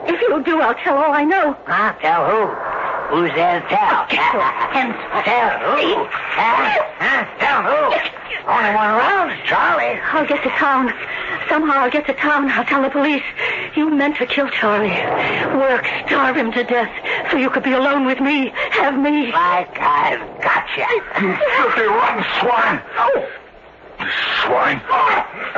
If 0.07 0.20
you 0.20 0.42
do, 0.44 0.61
I'll 0.61 0.74
tell 0.74 0.98
all 0.98 1.12
I 1.12 1.24
know. 1.24 1.57
Huh? 1.66 1.94
Tell 2.00 2.31
who? 2.31 2.69
Who's 3.10 3.34
there 3.34 3.60
to 3.60 3.68
tell? 3.68 4.06
Get 4.06 4.32
your 4.32 4.42
hands 4.70 4.94
off 5.10 5.24
Tell 5.24 5.50
who? 5.58 6.06
Huh? 6.06 6.78
Huh? 7.02 7.26
Tell 7.42 7.62
who? 7.66 7.90
Only 8.46 8.74
one 8.74 8.90
around 8.90 9.34
Charlie. 9.46 9.98
I'll 10.12 10.26
get 10.26 10.42
to 10.44 10.50
town. 10.50 10.94
Somehow 11.48 11.80
I'll 11.80 11.90
get 11.90 12.06
to 12.06 12.14
town. 12.14 12.48
I'll 12.50 12.64
tell 12.64 12.82
the 12.82 12.88
police. 12.88 13.24
You 13.74 13.90
meant 13.90 14.16
to 14.18 14.26
kill 14.26 14.48
Charlie. 14.50 14.94
Work, 15.58 15.86
starve 16.06 16.36
him 16.36 16.52
to 16.52 16.62
death, 16.62 16.90
so 17.32 17.36
you 17.36 17.50
could 17.50 17.64
be 17.64 17.72
alone 17.72 18.06
with 18.06 18.20
me. 18.20 18.52
Have 18.78 18.96
me. 18.96 19.32
Like 19.32 19.76
I've 19.80 20.22
got 20.40 20.66
you. 20.78 20.86
You 21.20 21.34
filthy 21.34 21.90
rotten 21.90 22.24
swine! 22.38 22.80
Oh, 22.96 23.26
Swine! 24.46 24.80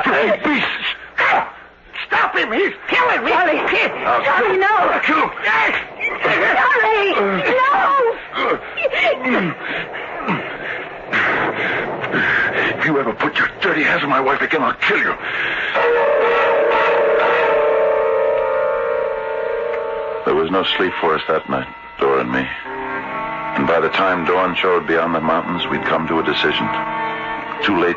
Filthy 0.03 0.41
oh. 0.41 0.43
beasts! 0.43 0.93
Stop 2.07 2.35
him. 2.35 2.51
He's 2.51 2.73
killing 2.89 3.23
me. 3.23 3.31
Charlie. 3.31 3.59
I'll 3.59 4.23
Charlie, 4.23 4.57
no. 4.57 4.67
I'll 4.67 4.99
kill 5.01 5.29
him. 5.29 5.92
Charlie, 6.07 7.13
no. 7.59 8.13
If 12.79 12.85
you 12.85 12.99
ever 12.99 13.13
put 13.13 13.37
your 13.37 13.47
dirty 13.61 13.83
hands 13.83 14.03
on 14.03 14.09
my 14.09 14.19
wife 14.19 14.41
again, 14.41 14.61
I'll 14.61 14.73
kill 14.73 14.97
you. 14.97 15.15
There 20.25 20.35
was 20.35 20.51
no 20.51 20.63
sleep 20.77 20.93
for 21.01 21.15
us 21.15 21.21
that 21.27 21.49
night, 21.49 21.67
Dora 21.99 22.21
and 22.21 22.31
me. 22.31 22.45
And 23.55 23.67
by 23.67 23.79
the 23.79 23.89
time 23.89 24.25
dawn 24.25 24.55
showed 24.55 24.87
beyond 24.87 25.13
the 25.15 25.21
mountains, 25.21 25.67
we'd 25.67 25.85
come 25.85 26.07
to 26.07 26.19
a 26.19 26.23
decision. 26.23 26.67
Too 27.63 27.77
late 27.79 27.95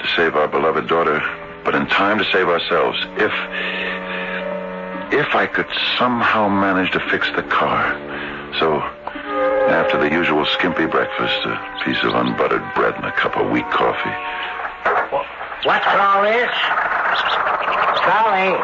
to 0.00 0.06
save 0.16 0.34
our 0.34 0.48
beloved 0.48 0.88
daughter, 0.88 1.20
but 1.64 1.74
in 1.74 1.86
time 1.86 2.18
to 2.18 2.24
save 2.32 2.48
ourselves. 2.48 2.98
If. 3.16 3.32
If 5.12 5.34
I 5.34 5.46
could 5.46 5.68
somehow 5.98 6.48
manage 6.48 6.90
to 6.92 7.00
fix 7.10 7.28
the 7.36 7.42
car. 7.42 7.84
So, 8.58 8.80
after 9.68 10.00
the 10.00 10.08
usual 10.08 10.46
skimpy 10.46 10.86
breakfast, 10.86 11.36
a 11.44 11.82
piece 11.84 12.02
of 12.02 12.14
unbuttered 12.14 12.64
bread 12.74 12.94
and 12.96 13.04
a 13.04 13.12
cup 13.12 13.36
of 13.36 13.50
weak 13.50 13.68
coffee. 13.68 14.16
What's 15.68 15.86
all 15.86 16.22
this? 16.24 16.48
Charlie. 18.00 18.56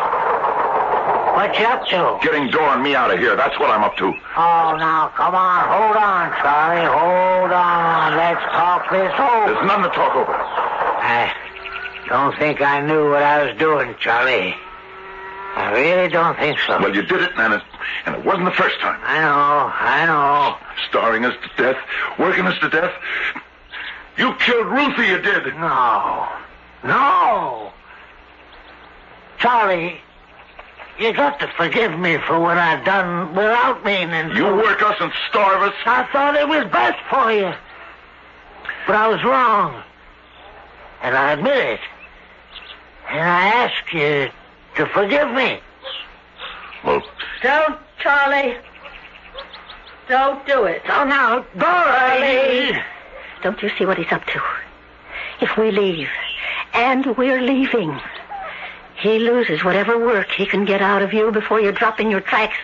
What 1.37 1.53
you 1.61 1.67
up 1.67 1.87
to? 1.93 2.19
Getting 2.25 2.51
Dora 2.51 2.75
and 2.75 2.83
me 2.83 2.95
out 2.97 3.13
of 3.13 3.21
here, 3.21 3.37
that's 3.37 3.59
what 3.61 3.69
I'm 3.71 3.85
up 3.85 3.97
to. 3.99 4.07
Oh, 4.09 4.75
now, 4.81 5.13
come 5.15 5.35
on. 5.35 5.69
Hold 5.69 5.97
on, 6.01 6.33
Charlie. 6.41 6.89
Hold 6.89 7.53
on. 7.53 8.17
Let's 8.17 8.43
talk 8.57 8.91
this 8.91 9.13
over. 9.21 9.53
There's 9.53 9.67
nothing 9.69 9.85
to 9.85 9.95
talk 9.95 10.17
over. 10.17 10.33
I 10.33 11.31
don't 12.09 12.37
think 12.39 12.61
I 12.61 12.81
knew 12.81 13.11
what 13.11 13.23
I 13.23 13.45
was 13.45 13.57
doing, 13.59 13.95
Charlie. 14.01 14.57
I 15.57 15.73
really 15.73 16.09
don't 16.09 16.37
think 16.39 16.59
so. 16.67 16.79
Well, 16.79 16.95
you 16.95 17.03
did 17.03 17.23
it, 17.23 17.33
and 17.37 17.55
it, 17.55 17.63
and 18.07 18.17
it 18.17 18.25
wasn't 18.25 18.45
the 18.47 18.53
first 18.53 18.79
time. 18.81 19.01
I 19.03 19.21
know, 19.21 19.73
I 19.75 20.07
know. 20.07 20.57
Starving 20.89 21.25
us 21.25 21.35
to 21.43 21.63
death, 21.63 21.77
working 22.19 22.47
us 22.47 22.59
to 22.61 22.69
death. 22.69 22.93
You 24.17 24.35
killed 24.35 24.67
Ruthie, 24.67 25.07
you 25.07 25.19
did. 25.21 25.47
No. 25.57 26.29
No. 26.85 27.73
Charlie, 29.39 30.01
you 30.99 31.13
got 31.13 31.39
to 31.41 31.49
forgive 31.57 31.99
me 31.99 32.19
for 32.27 32.41
what 32.41 32.59
I've 32.59 32.85
done 32.85 33.35
without 33.35 33.85
meaning 33.85 34.31
to. 34.31 34.35
You 34.35 34.45
work 34.45 34.83
us 34.83 34.97
and 35.01 35.13
starve 35.29 35.63
us. 35.63 35.75
I 35.87 36.09
thought 36.13 36.35
it 36.35 36.49
was 36.49 36.65
best 36.73 36.99
for 37.09 37.33
you. 37.33 37.53
But 38.87 38.97
I 38.97 39.09
was 39.09 39.23
wrong. 39.23 39.83
And 41.03 41.17
I 41.17 41.33
admit 41.33 41.57
it. 41.57 41.81
And 43.09 43.21
I 43.21 43.47
ask 43.47 43.93
you 43.93 44.31
to 44.79 44.87
forgive 44.87 45.31
me. 45.33 45.61
Well, 46.85 47.03
Don't, 47.43 47.79
Charlie. 48.01 48.57
Don't 50.09 50.47
do 50.47 50.65
it. 50.65 50.83
So 50.87 51.05
now, 51.05 51.45
Dorothy. 51.59 52.79
Don't 53.43 53.61
you 53.63 53.71
see 53.77 53.85
what 53.85 53.99
he's 53.99 54.11
up 54.13 54.25
to? 54.27 54.41
If 55.41 55.57
we 55.57 55.71
leave, 55.71 56.09
and 56.73 57.05
we're 57.17 57.41
leaving, 57.43 58.01
he 59.01 59.19
loses 59.19 59.65
whatever 59.65 59.99
work 59.99 60.31
he 60.31 60.47
can 60.47 60.65
get 60.65 60.81
out 60.81 61.03
of 61.03 61.13
you 61.13 61.31
before 61.33 61.61
you 61.61 61.73
drop 61.73 62.01
in 62.01 62.11
your 62.11 62.21
tracks. 62.21 62.57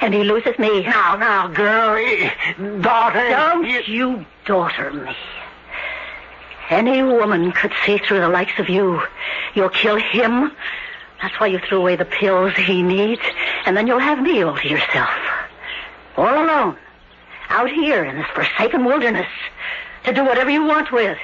and 0.00 0.14
he 0.14 0.22
loses 0.24 0.58
me. 0.58 0.82
Now, 0.84 1.16
now, 1.16 1.48
girl, 1.48 1.96
daughter. 2.80 3.28
Don't 3.28 3.66
you, 3.66 3.82
you 3.86 4.26
daughter 4.46 4.92
me. 4.92 5.14
Any 6.70 7.02
woman 7.02 7.52
could 7.52 7.72
see 7.84 7.98
through 7.98 8.20
the 8.20 8.28
likes 8.28 8.58
of 8.58 8.68
you. 8.68 9.02
You'll 9.54 9.68
kill 9.68 9.96
him. 9.96 10.52
That's 11.22 11.38
why 11.38 11.46
you 11.46 11.60
threw 11.60 11.78
away 11.78 11.94
the 11.94 12.04
pills 12.04 12.52
he 12.56 12.82
needs, 12.82 13.22
and 13.64 13.76
then 13.76 13.86
you'll 13.86 14.00
have 14.00 14.20
me 14.20 14.42
all 14.42 14.56
to 14.56 14.68
yourself. 14.68 15.10
All 16.16 16.44
alone. 16.44 16.76
Out 17.48 17.70
here 17.70 18.04
in 18.04 18.16
this 18.16 18.26
forsaken 18.34 18.84
wilderness. 18.84 19.28
To 20.04 20.12
do 20.12 20.24
whatever 20.24 20.50
you 20.50 20.64
want 20.64 20.90
with. 20.90 21.16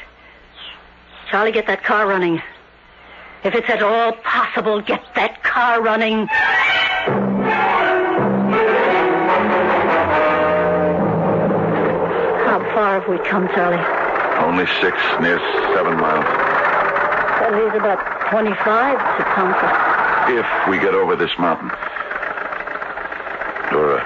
Charlie, 1.30 1.50
get 1.50 1.66
that 1.66 1.82
car 1.82 2.06
running. 2.06 2.40
If 3.42 3.54
it's 3.54 3.68
at 3.68 3.82
all 3.82 4.12
possible, 4.12 4.80
get 4.80 5.02
that 5.16 5.42
car 5.42 5.82
running. 5.82 6.28
How 12.46 12.60
far 12.72 13.00
have 13.00 13.08
we 13.08 13.18
come, 13.28 13.48
Charlie? 13.48 13.82
Only 14.44 14.66
six, 14.80 14.96
near 15.20 15.40
seven 15.74 15.96
miles. 15.98 16.47
That 17.48 17.56
leaves 17.64 17.80
about 17.80 17.96
25 18.28 18.60
to 18.60 19.22
Pomfret. 19.32 19.72
If 20.36 20.44
we 20.68 20.76
get 20.76 20.92
over 20.92 21.16
this 21.16 21.32
mountain. 21.40 21.72
Dora, 23.72 24.04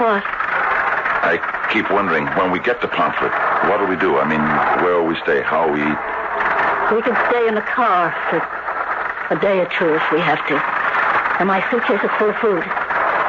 What? 0.00 0.24
I 0.24 1.36
keep 1.68 1.92
wondering, 1.92 2.24
when 2.40 2.48
we 2.50 2.60
get 2.64 2.80
to 2.80 2.88
Pomfret, 2.88 3.28
what 3.68 3.76
do 3.76 3.84
we 3.84 3.96
do? 4.00 4.16
I 4.16 4.24
mean, 4.24 4.40
where 4.80 4.96
will 5.04 5.06
we 5.12 5.20
stay? 5.20 5.42
How 5.44 5.68
will 5.68 5.76
we 5.76 5.84
eat? 5.84 6.00
We 6.96 7.04
can 7.04 7.12
stay 7.28 7.44
in 7.44 7.60
the 7.60 7.66
car 7.68 8.08
for 8.32 8.40
a 9.36 9.38
day 9.40 9.60
or 9.60 9.68
two 9.76 9.92
if 9.92 10.04
we 10.16 10.20
have 10.24 10.40
to. 10.48 10.56
And 11.44 11.48
my 11.48 11.60
suitcase 11.68 12.00
is 12.00 12.10
full 12.16 12.32
of 12.32 12.36
food. 12.40 12.64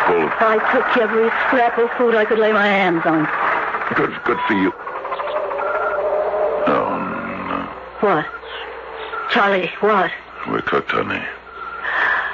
Full 0.07 0.31
I 0.39 0.55
took 0.71 0.87
every 1.03 1.27
scrap 1.51 1.75
of 1.77 1.91
food 1.99 2.15
I 2.15 2.23
could 2.23 2.39
lay 2.39 2.53
my 2.55 2.63
hands 2.65 3.03
on. 3.03 3.27
good, 3.99 4.15
good 4.23 4.39
for 4.47 4.55
you. 4.55 4.71
Oh, 6.67 6.95
no. 6.95 7.59
What? 8.07 8.25
Charlie, 9.43 9.69
what? 9.81 10.09
We're 10.47 10.61
cooked, 10.61 10.91
honey. 10.91 11.21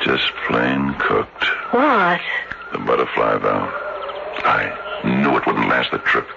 Just 0.03 0.31
plain 0.47 0.93
cooked. 0.99 1.43
What? 1.71 2.21
The 2.71 2.77
butterfly 2.77 3.39
valve. 3.39 3.73
I 4.45 5.01
knew 5.03 5.35
it 5.35 5.43
wouldn't 5.47 5.69
last 5.69 5.89
the 5.89 5.97
trip. 5.97 6.27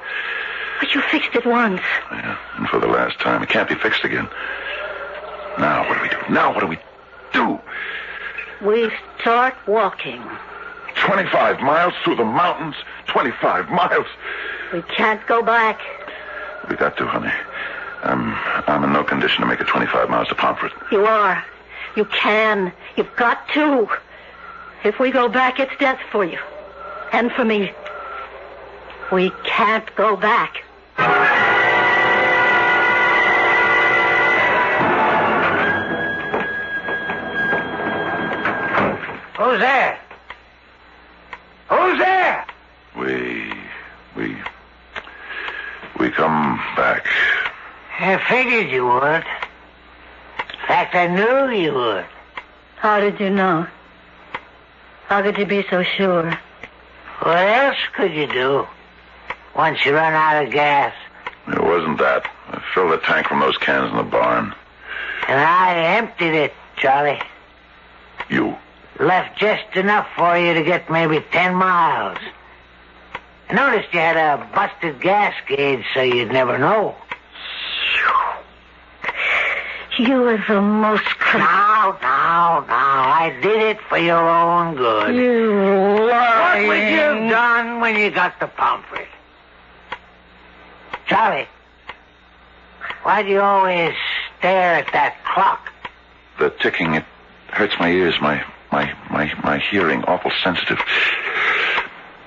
But 0.81 0.95
you 0.95 1.03
fixed 1.03 1.35
it 1.35 1.45
once. 1.45 1.83
Yeah, 2.11 2.39
and 2.57 2.67
for 2.69 2.81
the 2.81 2.87
last 2.87 3.21
time. 3.21 3.43
It 3.43 3.51
can't 3.51 3.69
be 3.69 3.75
fixed 3.75 4.03
again. 4.03 4.27
Now, 5.59 5.87
what 5.87 5.99
do 5.99 6.03
we 6.05 6.09
do? 6.09 6.33
Now, 6.33 6.55
what 6.55 6.61
do 6.61 6.67
we 6.67 6.79
do? 7.35 7.61
We 8.67 8.91
start 9.21 9.55
walking. 9.67 10.23
25 11.05 11.61
miles 11.61 11.93
through 12.03 12.17
the 12.17 12.25
mountains. 12.25 12.77
25 13.09 13.69
miles. 13.69 14.07
We 14.73 14.81
can't 14.97 15.21
go 15.27 15.43
back. 15.43 15.83
We 16.71 16.77
got 16.77 16.97
to, 16.97 17.07
honey. 17.07 17.35
I'm, 18.03 18.35
I'm 18.67 18.85
in 18.85 18.93
no 18.93 19.05
condition 19.05 19.43
to 19.43 19.47
make 19.47 19.61
it 19.61 19.69
25 19.69 20.11
miles 20.11 20.29
to 20.29 20.35
Pomfret. 20.35 20.73
You 20.91 21.05
are. 21.07 21.45
You 21.97 22.05
can. 22.07 22.73
You've 22.97 23.15
got 23.17 23.49
to. 23.51 23.89
If 24.85 24.99
we 24.99 25.11
go 25.11 25.29
back, 25.29 25.61
it's 25.61 25.73
death 25.79 26.01
for 26.11 26.25
you. 26.25 26.39
And 27.13 27.31
for 27.33 27.45
me. 27.45 27.73
We 29.13 29.31
can't 29.45 29.95
go 29.95 30.17
back. 30.17 30.57
Who's 39.39 39.61
there? 39.61 39.99
Who's 41.69 41.99
there? 41.99 42.47
We, 42.97 43.53
we, 44.17 44.37
we 45.99 46.11
come 46.11 46.57
back. 46.77 47.07
I 47.99 48.19
figured 48.29 48.71
you 48.71 48.87
would. 48.87 49.25
In 49.25 50.67
fact, 50.67 50.95
I 50.95 51.07
knew 51.07 51.51
you 51.57 51.75
would. 51.75 52.07
How 52.77 53.01
did 53.01 53.21
you 53.21 53.31
know? 53.31 53.67
How 55.07 55.23
could 55.23 55.37
you 55.39 55.47
be 55.47 55.65
so 55.69 55.83
sure? 55.83 56.39
What 57.21 57.37
else 57.37 57.77
could 57.95 58.13
you 58.13 58.27
do 58.27 58.67
once 59.55 59.85
you 59.85 59.95
run 59.95 60.15
out 60.15 60.45
of 60.45 60.53
gas? 60.53 60.95
It 61.49 61.63
wasn't 61.63 61.99
that. 61.99 62.29
I 62.49 62.63
filled 62.75 62.93
the 62.93 62.99
tank 62.99 63.29
from 63.29 63.41
those 63.41 63.57
cans 63.59 63.91
in 63.91 63.97
the 63.97 64.03
barn. 64.03 64.55
And 65.29 65.41
I 65.41 65.97
emptied 65.97 66.35
it, 66.35 66.53
Charlie. 66.77 67.21
You. 68.29 68.57
Left 68.99 69.39
just 69.39 69.77
enough 69.77 70.07
for 70.17 70.37
you 70.39 70.55
to 70.55 70.63
get 70.63 70.91
maybe 70.91 71.25
ten 71.33 71.55
miles. 71.55 72.19
I 73.49 73.55
noticed 73.55 73.93
you 73.93 74.01
had 74.01 74.17
a 74.17 74.49
busted 74.55 75.01
gas 75.01 75.35
gauge, 75.47 75.85
so 75.95 76.01
you'd 76.03 76.33
never 76.33 76.59
know. 76.59 76.97
You 79.99 80.27
are 80.29 80.45
the 80.49 80.61
most 80.61 81.05
cra- 81.05 81.39
Now, 81.39 81.99
now, 82.01 82.65
now, 82.67 83.09
I 83.11 83.39
did 83.43 83.61
it 83.61 83.81
for 83.89 83.99
your 83.99 84.27
own 84.29 84.75
good. 84.75 85.15
You 85.15 86.01
What 86.05 86.11
lying. 86.11 86.67
would 86.69 86.77
you 86.79 86.97
have 86.97 87.31
done 87.31 87.81
when 87.81 87.99
you 87.99 88.11
got 88.11 88.41
to 88.41 88.47
Pomfret? 88.49 89.07
Charlie, 91.07 91.47
why 93.03 93.23
do 93.23 93.29
you 93.29 93.41
always 93.41 93.93
stare 94.39 94.75
at 94.77 94.91
that 94.95 95.15
clock? 95.25 95.71
The 96.39 96.51
ticking, 96.51 96.95
it 96.95 97.05
hurts 97.49 97.75
my 97.79 97.91
ears, 97.91 98.15
my, 98.23 98.43
my, 98.73 98.91
my, 99.11 99.31
my 99.45 99.59
hearing, 99.59 100.03
awful 100.05 100.33
sensitive. 100.43 100.79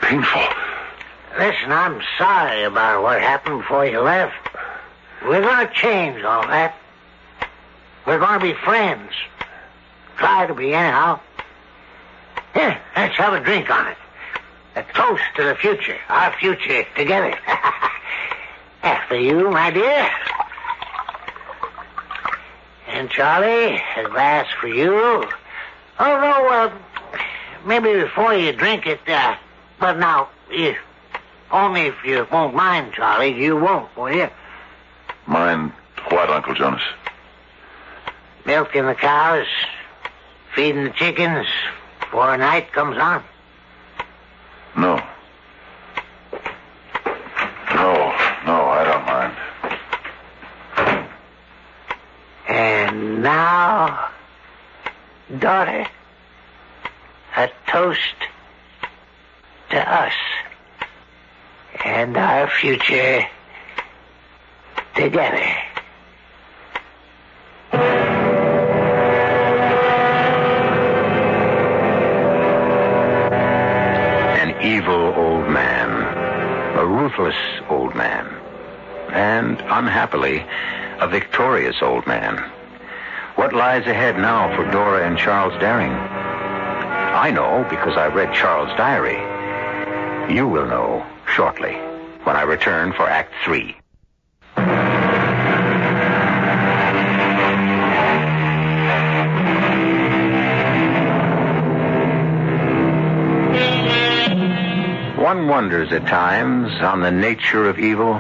Painful. 0.01 0.43
Listen, 1.39 1.71
I'm 1.71 1.99
sorry 2.19 2.63
about 2.63 3.01
what 3.01 3.19
happened 3.21 3.61
before 3.61 3.88
you 3.88 4.01
left. 4.01 4.35
We're 5.27 5.41
going 5.41 5.67
to 5.67 5.73
change 5.73 6.23
all 6.23 6.45
that. 6.47 6.75
We're 8.05 8.19
going 8.19 8.39
to 8.39 8.45
be 8.45 8.53
friends. 8.53 9.11
Try 10.17 10.45
to 10.45 10.53
be, 10.53 10.73
anyhow. 10.73 11.19
Here, 12.53 12.79
let's 12.95 13.17
have 13.17 13.33
a 13.33 13.39
drink 13.39 13.69
on 13.71 13.88
it. 13.88 13.97
A 14.75 14.83
toast 14.93 15.23
to 15.38 15.43
the 15.43 15.55
future. 15.55 15.97
Our 16.09 16.31
future 16.38 16.85
together. 16.95 17.35
After 18.83 19.19
you, 19.19 19.49
my 19.49 19.71
dear. 19.71 20.11
And 22.88 23.09
Charlie, 23.09 23.81
a 23.97 24.07
glass 24.07 24.45
for 24.61 24.67
you. 24.67 25.25
Although, 25.97 26.49
uh, 26.49 26.73
maybe 27.65 27.93
before 27.93 28.35
you 28.35 28.51
drink 28.51 28.85
it, 28.85 28.99
uh, 29.07 29.38
but 29.79 29.97
now, 29.97 30.29
you, 30.51 30.75
only 31.51 31.88
if 31.88 31.95
you 32.05 32.27
won't 32.31 32.53
mind, 32.53 32.93
Charlie, 32.93 33.33
you 33.33 33.55
won't, 33.55 33.95
will 33.97 34.11
you? 34.11 34.29
Mind 35.27 35.71
what, 36.09 36.29
Uncle 36.29 36.53
Jonas? 36.53 36.81
Milking 38.45 38.85
the 38.85 38.93
cows, 38.93 39.47
feeding 40.53 40.83
the 40.83 40.91
chickens 40.91 41.47
before 41.99 42.38
night 42.38 42.71
comes 42.71 42.97
on. 42.97 43.23
No. 44.77 44.95
No, 47.73 47.93
no, 48.45 48.65
I 48.69 48.83
don't 48.83 49.05
mind. 49.05 49.35
And 52.47 53.23
now, 53.23 54.09
daughter, 55.39 55.88
a 57.35 57.49
toast 57.67 57.99
to 59.71 59.91
us 59.91 60.13
and 61.83 62.15
our 62.15 62.47
future 62.49 63.25
together. 64.95 65.43
An 74.41 74.62
evil 74.62 75.13
old 75.15 75.49
man. 75.49 76.77
A 76.77 76.86
ruthless 76.86 77.36
old 77.69 77.95
man. 77.95 78.25
And, 79.12 79.62
unhappily, 79.62 80.45
a 80.99 81.08
victorious 81.08 81.77
old 81.81 82.08
man. 82.08 82.38
What 83.36 83.53
lies 83.53 83.86
ahead 83.86 84.17
now 84.17 84.55
for 84.55 84.69
Dora 84.71 85.05
and 85.08 85.17
Charles 85.17 85.58
Daring? 85.60 85.91
I 85.91 87.31
know 87.31 87.65
because 87.69 87.97
I 87.97 88.08
read 88.08 88.34
Charles' 88.34 88.75
diary. 88.77 89.19
You 90.34 90.47
will 90.47 90.65
know 90.65 91.05
shortly 91.27 91.73
when 92.23 92.36
I 92.36 92.41
return 92.43 92.93
for 92.93 93.08
Act 93.08 93.34
Three. 93.43 93.77
One 105.25 105.47
wonders 105.47 105.91
at 105.91 106.05
times 106.05 106.71
on 106.83 107.01
the 107.01 107.09
nature 107.09 107.67
of 107.67 107.79
evil. 107.79 108.13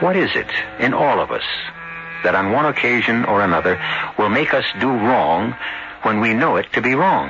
What 0.00 0.16
is 0.16 0.34
it 0.34 0.50
in 0.78 0.94
all 0.94 1.20
of 1.20 1.30
us 1.30 1.44
that 2.24 2.34
on 2.34 2.50
one 2.50 2.64
occasion 2.64 3.26
or 3.26 3.42
another 3.42 3.78
will 4.16 4.30
make 4.30 4.54
us 4.54 4.64
do 4.80 4.88
wrong 4.88 5.54
when 6.00 6.20
we 6.20 6.32
know 6.32 6.56
it 6.56 6.72
to 6.72 6.80
be 6.80 6.94
wrong? 6.94 7.28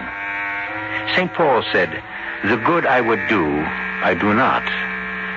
St. 1.17 1.35
Paul 1.35 1.65
said, 1.73 2.01
The 2.45 2.57
good 2.59 2.87
I 2.87 3.01
would 3.01 3.27
do, 3.29 3.45
I 3.45 4.15
do 4.15 4.33
not, 4.33 4.63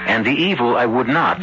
and 0.06 0.24
the 0.24 0.40
evil 0.50 0.78
I 0.78 0.86
would 0.86 1.08
not, 1.08 1.42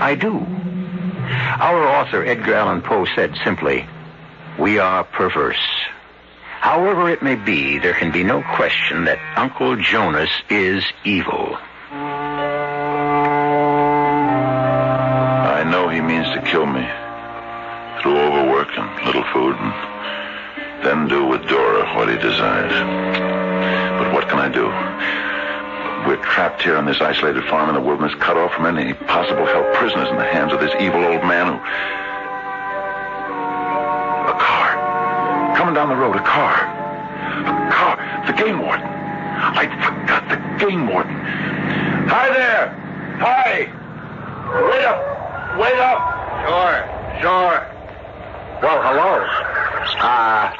I 0.00 0.14
do. 0.16 0.36
Our 0.36 1.82
author, 1.82 2.26
Edgar 2.26 2.56
Allan 2.56 2.82
Poe, 2.82 3.06
said 3.16 3.38
simply, 3.42 3.88
We 4.58 4.78
are 4.78 5.04
perverse. 5.04 5.66
However 6.60 7.08
it 7.08 7.22
may 7.22 7.36
be, 7.36 7.78
there 7.78 7.94
can 7.94 8.12
be 8.12 8.22
no 8.22 8.42
question 8.42 9.06
that 9.06 9.18
Uncle 9.34 9.76
Jonas 9.76 10.28
is 10.50 10.84
evil. 11.04 11.56
I 15.48 15.64
know 15.64 15.88
he 15.88 16.02
means 16.02 16.26
to 16.34 16.42
kill 16.42 16.66
me 16.66 16.86
through 18.02 18.20
overwork 18.20 18.68
and 18.76 19.06
little 19.06 19.24
food, 19.32 19.56
and 19.56 19.72
then 20.84 21.08
do 21.08 21.24
with 21.24 21.48
Dora 21.48 21.96
what 21.96 22.10
he 22.10 22.16
desires. 22.16 22.76
But 23.98 24.12
what 24.12 24.28
can 24.28 24.38
I 24.38 24.50
do? 24.52 24.68
We're 26.06 26.22
trapped 26.22 26.60
here 26.62 26.76
on 26.76 26.84
this 26.84 27.00
isolated 27.00 27.44
farm 27.44 27.70
in 27.70 27.74
the 27.74 27.80
wilderness, 27.80 28.14
cut 28.20 28.36
off 28.36 28.52
from 28.52 28.66
any 28.66 28.92
possible 28.92 29.46
help, 29.46 29.72
prisoners 29.74 30.10
in 30.10 30.18
the 30.18 30.24
hands 30.24 30.52
of 30.52 30.60
this 30.60 30.74
evil 30.78 31.02
old 31.04 31.24
man 31.24 31.56
who. 31.56 31.60
Coming 35.70 35.86
down 35.86 35.96
the 35.96 36.02
road, 36.02 36.16
a 36.16 36.24
car. 36.24 36.66
A 37.46 37.70
car. 37.70 38.24
The 38.26 38.32
game 38.32 38.58
warden. 38.58 38.82
I 38.82 39.70
forgot 39.86 40.28
the 40.28 40.66
game 40.66 40.88
warden. 40.88 41.14
Hi 42.08 42.28
there. 42.28 42.74
Hi. 43.20 43.70
Wait 44.66 44.84
up. 44.84 44.98
Wait 45.60 45.78
up. 45.78 46.00
Sure, 46.42 46.74
sure. 47.22 47.56
Well, 48.60 48.82
hello. 48.82 49.22
Uh, 50.02 50.50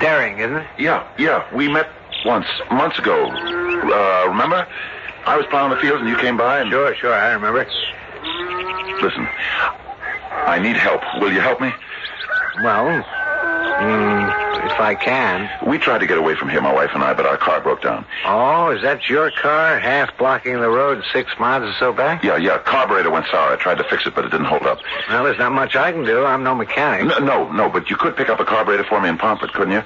Daring, 0.00 0.40
isn't 0.40 0.56
it? 0.56 0.66
Yeah, 0.76 1.06
yeah. 1.16 1.46
We 1.54 1.68
met 1.68 1.88
once, 2.26 2.46
months 2.68 2.98
ago. 2.98 3.30
Uh, 3.30 4.26
remember? 4.26 4.66
I 5.24 5.36
was 5.36 5.46
plowing 5.50 5.70
the 5.70 5.76
fields 5.76 6.00
and 6.00 6.08
you 6.08 6.16
came 6.16 6.36
by 6.36 6.58
and. 6.62 6.70
Sure, 6.72 6.96
sure, 6.96 7.14
I 7.14 7.30
remember. 7.30 7.64
Listen, 9.02 9.28
I 10.48 10.58
need 10.60 10.76
help. 10.76 11.00
Will 11.20 11.32
you 11.32 11.40
help 11.40 11.60
me? 11.60 11.70
Well, 12.64 13.04
mm, 13.80 14.70
if 14.72 14.78
I 14.80 14.94
can. 14.94 15.48
We 15.66 15.78
tried 15.78 15.98
to 15.98 16.06
get 16.06 16.18
away 16.18 16.34
from 16.34 16.48
here, 16.48 16.60
my 16.60 16.72
wife 16.72 16.90
and 16.94 17.02
I, 17.02 17.14
but 17.14 17.26
our 17.26 17.36
car 17.36 17.60
broke 17.60 17.82
down. 17.82 18.04
Oh, 18.26 18.70
is 18.70 18.82
that 18.82 19.08
your 19.08 19.30
car, 19.30 19.78
half 19.78 20.16
blocking 20.18 20.60
the 20.60 20.68
road 20.68 21.02
six 21.12 21.32
miles 21.38 21.64
or 21.64 21.72
so 21.78 21.92
back? 21.92 22.22
Yeah, 22.22 22.36
yeah. 22.36 22.58
Carburetor 22.58 23.10
went 23.10 23.26
sour. 23.30 23.52
I 23.52 23.56
tried 23.56 23.78
to 23.78 23.84
fix 23.84 24.06
it, 24.06 24.14
but 24.14 24.24
it 24.24 24.30
didn't 24.30 24.46
hold 24.46 24.62
up. 24.62 24.78
Well, 25.08 25.24
there's 25.24 25.38
not 25.38 25.52
much 25.52 25.76
I 25.76 25.92
can 25.92 26.04
do. 26.04 26.24
I'm 26.24 26.42
no 26.42 26.54
mechanic. 26.54 27.06
No, 27.06 27.18
no, 27.18 27.52
no, 27.52 27.68
but 27.68 27.90
you 27.90 27.96
could 27.96 28.16
pick 28.16 28.28
up 28.28 28.40
a 28.40 28.44
carburetor 28.44 28.84
for 28.84 29.00
me 29.00 29.08
in 29.08 29.18
Pomfret, 29.18 29.52
couldn't 29.52 29.72
you? 29.72 29.82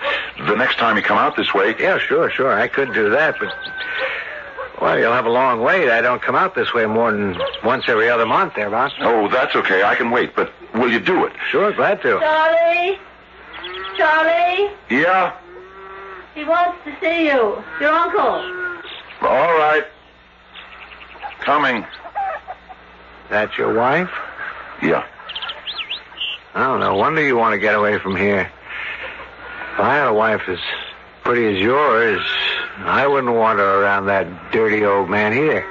The 0.47 0.55
next 0.55 0.79
time 0.79 0.97
you 0.97 1.03
come 1.03 1.19
out 1.19 1.37
this 1.37 1.55
way. 1.55 1.75
Yeah, 1.79 1.99
sure, 1.99 2.31
sure. 2.31 2.53
I 2.53 2.69
could 2.69 2.93
do 2.93 3.11
that, 3.11 3.37
but. 3.39 3.55
Well, 4.81 4.99
you'll 4.99 5.13
have 5.13 5.25
a 5.27 5.31
long 5.31 5.61
wait. 5.61 5.89
I 5.89 6.01
don't 6.01 6.21
come 6.21 6.35
out 6.35 6.57
this 6.57 6.75
way 6.75 6.85
more 6.87 7.13
than 7.13 7.39
once 7.63 7.85
every 7.87 8.11
other 8.11 8.27
month, 8.27 8.55
thereabouts. 8.55 8.95
Oh, 9.01 9.29
that's 9.29 9.55
okay. 9.55 9.85
I 9.85 9.95
can 9.95 10.11
wait, 10.11 10.35
but 10.35 10.53
will 10.75 10.91
you 10.91 10.99
do 10.99 11.25
it? 11.25 11.33
Sure, 11.51 11.73
glad 11.73 12.03
to. 12.03 12.19
Charlie? 12.19 12.99
Charlie? 13.96 14.70
Yeah? 14.90 15.37
He 16.35 16.44
wants 16.44 16.79
to 16.85 16.96
see 17.00 17.27
you. 17.27 17.62
Your 17.81 17.90
uncle. 17.90 18.81
All 19.22 19.55
right. 19.59 19.85
Coming. 21.40 21.85
That's 23.31 23.57
your 23.57 23.74
wife? 23.74 24.11
Yeah. 24.83 25.07
Oh, 26.55 26.77
no 26.79 26.94
wonder 26.94 27.22
you 27.22 27.37
want 27.37 27.53
to 27.55 27.59
get 27.59 27.74
away 27.74 27.98
from 27.98 28.16
here. 28.16 28.50
If 29.72 29.81
I 29.81 29.96
had 29.96 30.09
a 30.09 30.12
wife 30.12 30.42
as 30.48 30.59
pretty 31.24 31.57
as 31.57 31.62
yours, 31.62 32.20
I 32.79 33.07
wouldn't 33.07 33.35
want 33.35 33.59
her 33.59 33.83
around 33.83 34.07
that 34.07 34.53
dirty 34.53 34.85
old 34.85 35.09
man 35.09 35.33
here. 35.33 35.62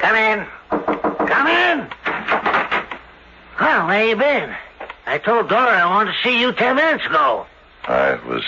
Come 0.00 0.16
in. 0.16 0.46
Come 1.26 1.46
in. 1.48 1.88
Well, 3.82 3.88
where 3.88 4.08
you 4.10 4.14
been? 4.14 4.54
I 5.06 5.18
told 5.18 5.48
Dora 5.48 5.72
I 5.72 5.86
wanted 5.86 6.12
to 6.12 6.16
see 6.22 6.40
you 6.40 6.52
ten 6.52 6.76
minutes 6.76 7.04
ago. 7.04 7.46
I 7.82 8.14
was 8.28 8.44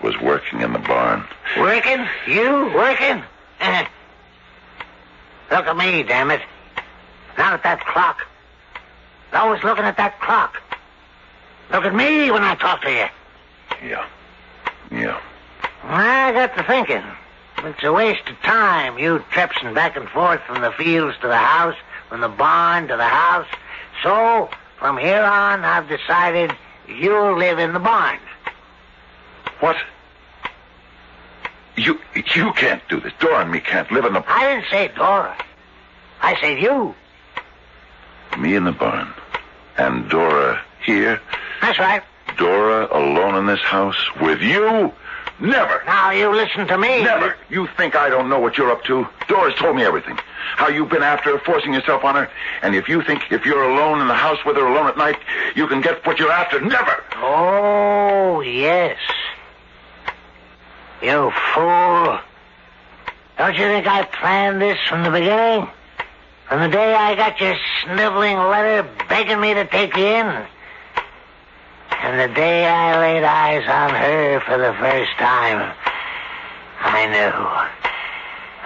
was 0.00 0.16
working 0.20 0.60
in 0.60 0.72
the 0.72 0.78
barn. 0.78 1.24
Working? 1.58 2.06
You 2.28 2.70
working? 2.72 3.20
Eh. 3.58 3.86
Look 5.50 5.66
at 5.66 5.76
me, 5.76 6.04
damn 6.04 6.30
it. 6.30 6.40
Not 7.36 7.54
at 7.54 7.64
that 7.64 7.84
clock. 7.84 8.28
Always 9.32 9.64
looking 9.64 9.82
at 9.82 9.96
that 9.96 10.20
clock. 10.20 10.62
Look 11.72 11.84
at 11.84 11.92
me 11.92 12.30
when 12.30 12.44
I 12.44 12.54
talk 12.54 12.82
to 12.82 12.90
you. 12.90 13.06
Yeah. 13.88 14.06
Yeah. 14.92 15.20
I 15.82 16.30
got 16.30 16.56
to 16.56 16.62
thinking. 16.62 17.02
It's 17.58 17.82
a 17.82 17.92
waste 17.92 18.28
of 18.28 18.40
time, 18.42 19.00
you 19.00 19.18
trepsing 19.32 19.74
back 19.74 19.96
and 19.96 20.08
forth 20.10 20.42
from 20.46 20.62
the 20.62 20.70
fields 20.70 21.16
to 21.22 21.26
the 21.26 21.36
house, 21.36 21.74
from 22.08 22.20
the 22.20 22.28
barn 22.28 22.86
to 22.86 22.96
the 22.96 23.08
house. 23.08 23.48
So, 24.04 24.48
from 24.78 24.98
here 24.98 25.22
on, 25.22 25.64
I've 25.64 25.88
decided 25.88 26.52
you'll 26.88 27.36
live 27.36 27.58
in 27.58 27.72
the 27.72 27.78
barn. 27.78 28.18
What? 29.60 29.76
You 31.76 31.98
you 32.34 32.52
can't 32.52 32.82
do 32.88 33.00
this. 33.00 33.12
Dora 33.18 33.42
and 33.42 33.50
me 33.50 33.60
can't 33.60 33.90
live 33.90 34.04
in 34.04 34.14
the 34.14 34.20
barn. 34.20 34.40
I 34.40 34.54
didn't 34.54 34.70
say 34.70 34.88
Dora. 34.96 35.36
I 36.20 36.40
said 36.40 36.58
you. 36.60 36.94
me 38.38 38.54
in 38.54 38.64
the 38.64 38.72
barn. 38.72 39.12
And 39.76 40.08
Dora 40.08 40.62
here. 40.84 41.20
That's 41.60 41.78
right. 41.78 42.02
Dora 42.38 42.88
alone 42.90 43.34
in 43.36 43.46
this 43.46 43.60
house 43.60 43.96
with 44.20 44.40
you? 44.40 44.92
Never. 45.38 45.82
Now 45.84 46.10
you 46.12 46.34
listen 46.34 46.66
to 46.66 46.78
me. 46.78 47.02
Never. 47.02 47.36
You 47.50 47.68
think 47.76 47.94
I 47.94 48.08
don't 48.08 48.28
know 48.28 48.38
what 48.38 48.56
you're 48.56 48.70
up 48.70 48.84
to? 48.84 49.06
Doris 49.28 49.54
told 49.58 49.76
me 49.76 49.82
everything. 49.82 50.18
How 50.56 50.68
you've 50.68 50.88
been 50.88 51.02
after 51.02 51.36
her, 51.36 51.44
forcing 51.44 51.74
yourself 51.74 52.04
on 52.04 52.14
her. 52.14 52.30
And 52.62 52.74
if 52.74 52.88
you 52.88 53.02
think 53.02 53.30
if 53.30 53.44
you're 53.44 53.62
alone 53.62 54.00
in 54.00 54.08
the 54.08 54.14
house 54.14 54.38
with 54.46 54.56
her 54.56 54.66
alone 54.66 54.86
at 54.86 54.96
night, 54.96 55.18
you 55.54 55.66
can 55.66 55.82
get 55.82 56.06
what 56.06 56.18
you're 56.18 56.32
after, 56.32 56.60
never. 56.60 57.04
Oh, 57.16 58.40
yes. 58.40 58.98
You 61.02 61.30
fool. 61.54 62.18
Don't 63.36 63.54
you 63.54 63.66
think 63.66 63.86
I 63.86 64.04
planned 64.04 64.62
this 64.62 64.78
from 64.88 65.02
the 65.02 65.10
beginning? 65.10 65.68
From 66.48 66.62
the 66.62 66.68
day 66.68 66.94
I 66.94 67.14
got 67.14 67.38
your 67.40 67.56
sniveling 67.82 68.38
letter 68.38 68.88
begging 69.08 69.40
me 69.40 69.52
to 69.52 69.66
take 69.66 69.94
you 69.96 70.06
in. 70.06 70.46
And 72.02 72.20
the 72.20 72.34
day 72.34 72.66
I 72.66 72.98
laid 72.98 73.24
eyes 73.24 73.66
on 73.68 73.90
her 73.90 74.40
for 74.40 74.58
the 74.58 74.74
first 74.78 75.12
time, 75.18 75.74
I 76.80 77.06
knew. 77.06 77.76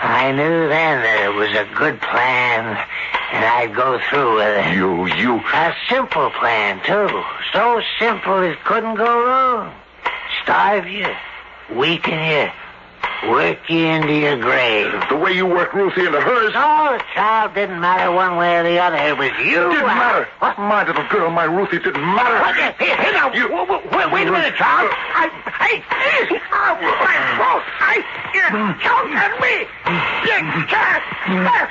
I 0.03 0.33
knew 0.33 0.69
then 0.69 1.03
that 1.03 1.25
it 1.25 1.35
was 1.35 1.51
a 1.51 1.69
good 1.77 2.01
plan, 2.01 2.77
and 3.33 3.45
I'd 3.45 3.75
go 3.75 4.01
through 4.09 4.37
with 4.37 4.67
it. 4.67 4.75
You, 4.75 5.07
you. 5.17 5.37
A 5.37 5.75
simple 5.89 6.31
plan, 6.31 6.81
too. 6.85 7.23
So 7.53 7.83
simple 7.99 8.43
it 8.43 8.59
couldn't 8.65 8.97
go 8.97 9.27
wrong. 9.27 9.75
Starve 10.43 10.87
you, 10.87 11.07
weaken 11.75 12.19
you, 12.19 12.51
work 13.29 13.59
you 13.69 13.85
into 13.85 14.15
your 14.15 14.39
grave. 14.39 14.93
The 15.09 15.17
way 15.17 15.33
you 15.33 15.47
worked 15.47 15.75
Ruthie 15.75 16.07
into 16.07 16.21
hers. 16.21 16.55
No, 16.55 16.97
the 16.97 17.05
child 17.15 17.55
didn't 17.55 17.81
matter 17.81 18.11
one 18.13 18.37
way 18.37 18.57
or 18.57 18.63
the 18.63 18.79
other. 18.79 18.97
It 18.97 19.17
was 19.17 19.31
you. 19.45 19.71
It 19.71 19.75
Didn't 19.75 19.87
matter. 19.87 20.29
What? 20.39 20.59
My 20.59 20.87
little 20.87 21.07
girl, 21.09 21.31
my 21.31 21.45
Ruthie 21.45 21.79
didn't 21.79 22.01
matter. 22.01 22.41
What? 22.41 22.57
Here, 22.57 22.75
here, 22.79 22.97
here 22.97 23.13
now. 23.13 23.33
You- 23.33 23.51
Wait, 23.51 24.13
wait, 24.13 24.27
a 24.27 24.33
minute, 24.33 24.55
child. 24.57 24.91
I, 25.15 25.29
I, 25.47 25.83
oh, 26.53 26.79
my 26.81 27.17
mm. 27.19 27.37
throat. 27.37 27.63
I, 27.81 28.03
you 28.35 28.41
mm. 28.41 28.79
choking 28.81 29.35
me. 29.41 29.69
You 30.27 30.65
can't. 30.67 31.05
What? 31.45 31.71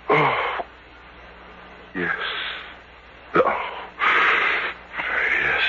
Oh. 0.09 0.65
Yes. 1.95 2.17
Oh. 3.35 3.83
Yes. 5.43 5.63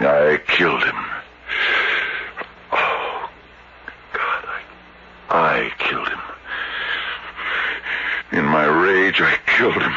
I 0.00 0.40
killed 0.48 0.82
him. 0.82 0.96
Oh, 2.72 3.30
God, 4.12 4.44
I 5.30 5.72
killed 5.78 6.08
him. 6.08 6.18
In 8.32 8.44
my 8.44 8.66
rage, 8.66 9.20
I 9.20 9.36
killed 9.46 9.74
him. 9.80 9.94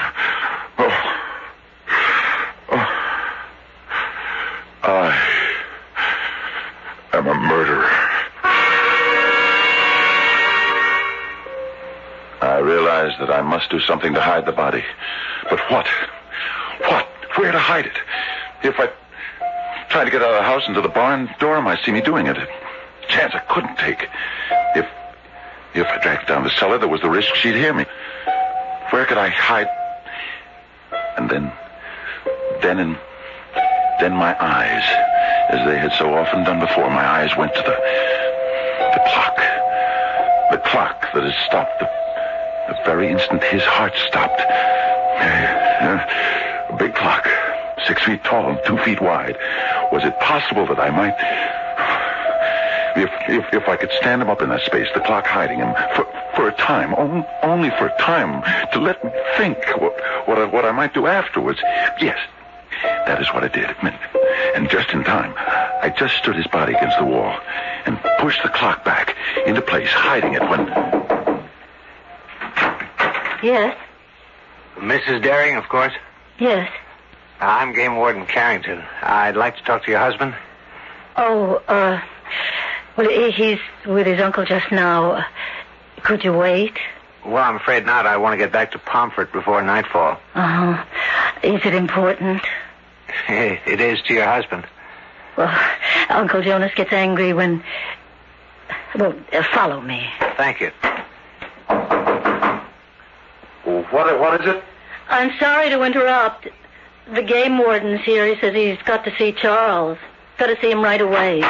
Do 13.71 13.79
something 13.79 14.13
to 14.13 14.21
hide 14.21 14.45
the 14.45 14.51
body. 14.51 14.83
But 15.49 15.59
what? 15.71 15.87
What? 16.81 17.07
Where 17.37 17.51
to 17.51 17.59
hide 17.59 17.85
it? 17.85 17.97
If 18.63 18.79
I 18.79 18.91
tried 19.89 20.05
to 20.05 20.11
get 20.11 20.21
out 20.21 20.29
of 20.29 20.35
the 20.35 20.43
house 20.43 20.63
into 20.67 20.81
the 20.81 20.89
barn, 20.89 21.29
Dora 21.39 21.61
might 21.61 21.83
see 21.83 21.91
me 21.91 22.01
doing 22.01 22.27
it. 22.27 22.37
A 22.37 22.47
chance 23.07 23.33
I 23.33 23.39
couldn't 23.39 23.77
take. 23.77 24.07
If 24.75 24.87
if 25.73 25.87
I 25.87 25.97
dragged 25.99 26.27
down 26.27 26.43
the 26.43 26.49
cellar, 26.49 26.77
there 26.77 26.89
was 26.89 27.01
the 27.01 27.09
risk 27.09 27.33
she'd 27.35 27.55
hear 27.55 27.73
me. 27.73 27.85
Where 28.89 29.05
could 29.05 29.17
I 29.17 29.29
hide? 29.29 29.69
And 31.17 31.29
then, 31.29 31.51
then 32.61 32.77
in, 32.79 32.97
then 34.01 34.13
my 34.13 34.35
eyes, 34.43 34.83
as 35.49 35.65
they 35.65 35.77
had 35.77 35.93
so 35.97 36.13
often 36.13 36.43
done 36.43 36.59
before, 36.59 36.89
my 36.89 37.05
eyes 37.05 37.31
went 37.37 37.53
to 37.55 37.61
the, 37.61 37.75
the 38.95 39.01
clock. 39.11 39.37
The 40.51 40.57
clock 40.69 41.07
that 41.13 41.23
had 41.23 41.47
stopped 41.47 41.79
the, 41.79 42.00
the 42.77 42.83
very 42.85 43.09
instant 43.09 43.43
his 43.43 43.63
heart 43.63 43.93
stopped. 44.07 44.41
A 46.69 46.75
big 46.77 46.95
clock, 46.95 47.27
six 47.85 48.03
feet 48.03 48.23
tall 48.23 48.49
and 48.49 48.59
two 48.65 48.77
feet 48.79 49.01
wide. 49.01 49.37
Was 49.91 50.03
it 50.03 50.17
possible 50.19 50.65
that 50.67 50.79
I 50.79 50.89
might... 50.89 51.15
If, 52.93 53.09
if, 53.29 53.53
if 53.53 53.69
I 53.69 53.77
could 53.77 53.91
stand 53.99 54.21
him 54.21 54.29
up 54.29 54.41
in 54.41 54.49
that 54.49 54.61
space, 54.61 54.87
the 54.93 54.99
clock 55.01 55.25
hiding 55.25 55.59
him, 55.59 55.73
for, 55.95 56.05
for 56.35 56.47
a 56.49 56.51
time, 56.53 56.93
on, 56.93 57.25
only 57.41 57.69
for 57.71 57.87
a 57.87 57.97
time, 57.97 58.43
to 58.73 58.79
let 58.79 59.01
me 59.03 59.11
think 59.37 59.57
what, 59.79 59.93
what, 60.27 60.37
I, 60.37 60.45
what 60.45 60.65
I 60.65 60.71
might 60.71 60.93
do 60.93 61.07
afterwards. 61.07 61.59
Yes, 62.01 62.19
that 62.83 63.21
is 63.21 63.27
what 63.33 63.43
I 63.43 63.47
did. 63.47 63.69
And 64.55 64.69
just 64.69 64.89
in 64.89 65.05
time, 65.05 65.33
I 65.37 65.93
just 65.97 66.15
stood 66.17 66.35
his 66.35 66.47
body 66.47 66.73
against 66.73 66.99
the 66.99 67.05
wall 67.05 67.37
and 67.85 67.97
pushed 68.19 68.43
the 68.43 68.49
clock 68.49 68.83
back 68.83 69.15
into 69.45 69.61
place, 69.61 69.89
hiding 69.89 70.33
it 70.33 70.41
when. 70.41 71.00
Yes, 73.41 73.77
Mrs. 74.77 75.21
Daring, 75.23 75.55
of 75.55 75.67
course. 75.69 75.93
yes. 76.39 76.71
I'm 77.39 77.73
Game 77.73 77.95
Warden 77.95 78.27
Carrington. 78.27 78.83
I'd 79.01 79.35
like 79.35 79.57
to 79.57 79.63
talk 79.63 79.83
to 79.85 79.91
your 79.91 79.99
husband. 79.99 80.35
Oh, 81.17 81.55
uh, 81.67 81.99
well, 82.95 83.31
he's 83.31 83.57
with 83.87 84.05
his 84.05 84.21
uncle 84.21 84.45
just 84.45 84.71
now. 84.71 85.25
Could 86.03 86.23
you 86.23 86.33
wait? 86.33 86.77
Well, 87.25 87.43
I'm 87.43 87.55
afraid 87.55 87.83
not. 87.85 88.05
I 88.05 88.17
want 88.17 88.33
to 88.33 88.37
get 88.37 88.51
back 88.51 88.71
to 88.73 88.79
Pomfret 88.79 89.31
before 89.31 89.59
nightfall. 89.63 90.19
Uh-huh. 90.35 90.83
Is 91.41 91.61
it 91.65 91.73
important? 91.73 92.43
it 93.27 93.81
is 93.81 93.99
to 94.03 94.13
your 94.13 94.25
husband. 94.25 94.65
Well, 95.35 95.51
Uncle 96.09 96.43
Jonas 96.43 96.73
gets 96.75 96.93
angry 96.93 97.33
when... 97.33 97.63
Well, 98.95 99.15
uh, 99.33 99.43
follow 99.51 99.81
me. 99.81 100.07
Thank 100.37 100.61
you. 100.61 100.71
What, 103.91 104.19
what 104.19 104.41
is 104.41 104.47
it? 104.47 104.63
I'm 105.09 105.37
sorry 105.39 105.69
to 105.69 105.83
interrupt. 105.83 106.47
The 107.13 107.21
game 107.21 107.57
warden's 107.57 108.01
here. 108.01 108.25
He 108.33 108.39
says 108.39 108.53
he's 108.55 108.81
got 108.85 109.03
to 109.05 109.15
see 109.17 109.33
Charles. 109.33 109.97
Got 110.37 110.47
to 110.47 110.59
see 110.61 110.71
him 110.71 110.81
right 110.81 111.01
away. 111.01 111.41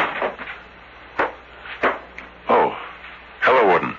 Oh, 2.49 2.77
hello, 3.41 3.67
Warden. 3.67 3.95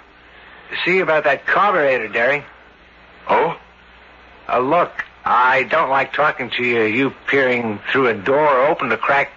See 0.85 0.99
about 0.99 1.25
that 1.25 1.47
carburetor, 1.47 2.09
Derry. 2.09 2.45
Oh? 3.29 3.59
Uh, 4.49 4.59
look, 4.59 5.05
I 5.25 5.63
don't 5.65 5.91
like 5.91 6.13
talking 6.13 6.51
to 6.51 6.65
you. 6.65 6.83
You 6.83 7.15
peering 7.29 7.79
through 7.91 8.09
a 8.09 8.15
door 8.15 8.67
open 8.67 8.89
to 8.89 8.97
crack. 8.97 9.31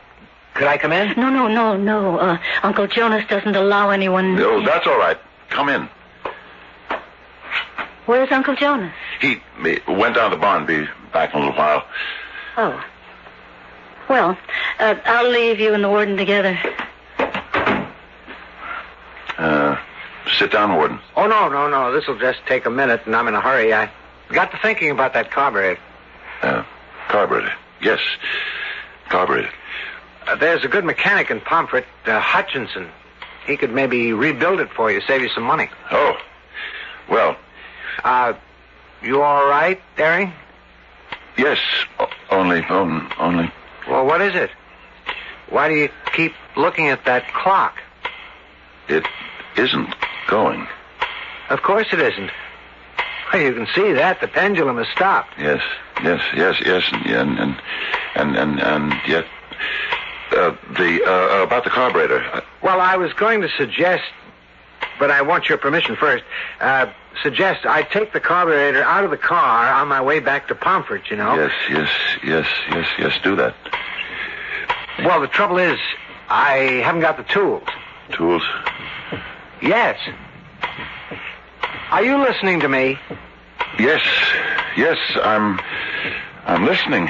Could 0.56 0.68
I 0.68 0.78
come 0.78 0.92
in? 0.94 1.14
No, 1.20 1.30
no, 1.30 1.48
no, 1.48 1.78
no. 1.78 2.18
Uh, 2.18 2.38
Uncle 2.64 2.88
Jonas 2.88 3.28
doesn't 3.30 3.56
allow 3.56 3.90
anyone... 3.92 4.40
Oh, 4.42 4.66
that's 4.66 4.88
all 4.88 4.98
right. 4.98 5.18
Come 5.50 5.70
in. 5.70 5.88
Where's 8.06 8.32
Uncle 8.32 8.56
Jonas? 8.56 8.94
He, 9.20 9.42
he 9.64 9.80
went 9.88 10.16
down 10.16 10.30
to 10.30 10.36
the 10.36 10.42
barn. 10.42 10.66
Be 10.66 10.88
back 11.12 11.34
in 11.34 11.42
a 11.42 11.46
little 11.46 11.58
while. 11.58 11.86
Oh. 12.58 12.86
Well, 14.08 14.38
uh, 14.80 14.96
I'll 15.06 15.30
leave 15.30 15.60
you 15.60 15.74
and 15.74 15.84
the 15.84 15.90
warden 15.90 16.16
together. 16.16 16.58
Uh, 19.38 19.78
sit 20.38 20.52
down, 20.52 20.76
Warden. 20.76 21.00
Oh, 21.16 21.28
no, 21.28 21.50
no, 21.50 21.68
no. 21.68 21.92
This'll 21.92 22.18
just 22.18 22.40
take 22.46 22.66
a 22.66 22.70
minute, 22.70 23.02
and 23.06 23.16
I'm 23.16 23.28
in 23.28 23.34
a 23.34 23.42
hurry. 23.42 23.74
I 23.74 23.90
got 24.30 24.52
to 24.52 24.60
thinking 24.62 24.92
about 24.92 25.14
that 25.14 25.32
carburetor. 25.32 25.82
Uh, 26.42 26.64
carburetor. 27.10 27.52
Yes, 27.82 28.00
carburetor. 29.10 29.50
Uh, 30.28 30.36
there's 30.36 30.64
a 30.64 30.68
good 30.68 30.86
mechanic 30.86 31.30
in 31.32 31.42
Pomfret, 31.42 31.86
uh, 32.06 32.20
Hutchinson. 32.20 32.90
He 33.46 33.58
could 33.58 33.72
maybe 33.72 34.14
rebuild 34.14 34.60
it 34.60 34.70
for 34.72 34.92
you, 34.92 35.02
save 35.02 35.22
you 35.22 35.30
some 35.30 35.44
money. 35.44 35.70
Oh, 35.92 36.18
well, 37.10 37.36
Uh, 38.04 38.34
you 39.02 39.22
all 39.22 39.48
right, 39.48 39.80
Derry? 39.98 40.34
yes. 41.38 41.58
o- 42.00 42.10
Only, 42.32 42.64
on, 42.66 43.12
only. 43.20 43.52
Well, 43.90 44.06
what 44.06 44.22
is 44.22 44.36
it? 44.36 44.50
Why 45.50 45.68
do 45.70 45.76
you 45.76 45.90
keep 46.14 46.34
looking 46.56 46.88
at 46.90 47.06
that 47.06 47.32
clock? 47.34 47.78
It 48.88 49.06
isn't 49.58 49.94
going. 50.28 50.68
Of 51.50 51.62
course 51.62 51.88
it 51.92 52.00
isn't. 52.00 52.32
Well, 53.32 53.42
you 53.42 53.54
can 53.54 53.68
see 53.76 53.94
that. 53.94 54.22
The 54.22 54.28
pendulum 54.28 54.78
has 54.78 54.88
stopped. 54.90 55.34
Yes, 55.38 55.62
yes, 56.04 56.22
yes, 56.36 56.56
yes, 56.66 56.84
and 56.92 57.38
and 57.40 57.62
and 58.16 58.36
and, 58.38 58.60
and 58.60 58.94
yet 59.08 59.26
uh, 60.32 60.56
the 60.78 61.04
uh, 61.06 61.44
about 61.44 61.64
the 61.64 61.70
carburetor. 61.70 62.42
Well, 62.64 62.80
I 62.82 62.96
was 62.96 63.14
going 63.14 63.42
to 63.42 63.50
suggest, 63.50 64.04
but 65.00 65.12
I 65.12 65.22
want 65.22 65.50
your 65.50 65.58
permission 65.58 65.96
first. 65.96 66.24
Uh, 66.60 66.88
suggest 67.22 67.66
I 67.66 67.84
take 67.84 68.14
the 68.14 68.20
carburetor 68.20 68.84
out 68.84 69.04
of 69.04 69.12
the 69.12 69.18
car 69.18 69.74
on 69.74 69.88
my 69.88 70.02
way 70.02 70.20
back 70.20 70.48
to 70.50 70.56
Pomfret, 70.56 71.10
you 71.10 71.18
know? 71.18 71.36
Yes, 71.36 71.52
yes, 71.70 71.90
yes, 72.24 72.48
yes, 72.70 72.88
yes. 73.00 73.14
Do 73.24 73.36
that. 73.36 73.56
Well, 75.00 75.22
the 75.22 75.28
trouble 75.28 75.58
is, 75.58 75.80
I 76.30 76.82
haven't 76.84 77.02
got 77.02 77.18
the 77.18 77.24
tools. 77.24 77.68
Tools. 78.12 78.44
Yes. 79.62 79.98
Are 81.92 82.04
you 82.04 82.18
listening 82.18 82.60
to 82.62 82.70
me? 82.70 82.98
Yes, 83.80 84.02
yes. 84.78 84.98
I'm 85.22 85.60
I'm 86.46 86.66
listening. 86.66 87.10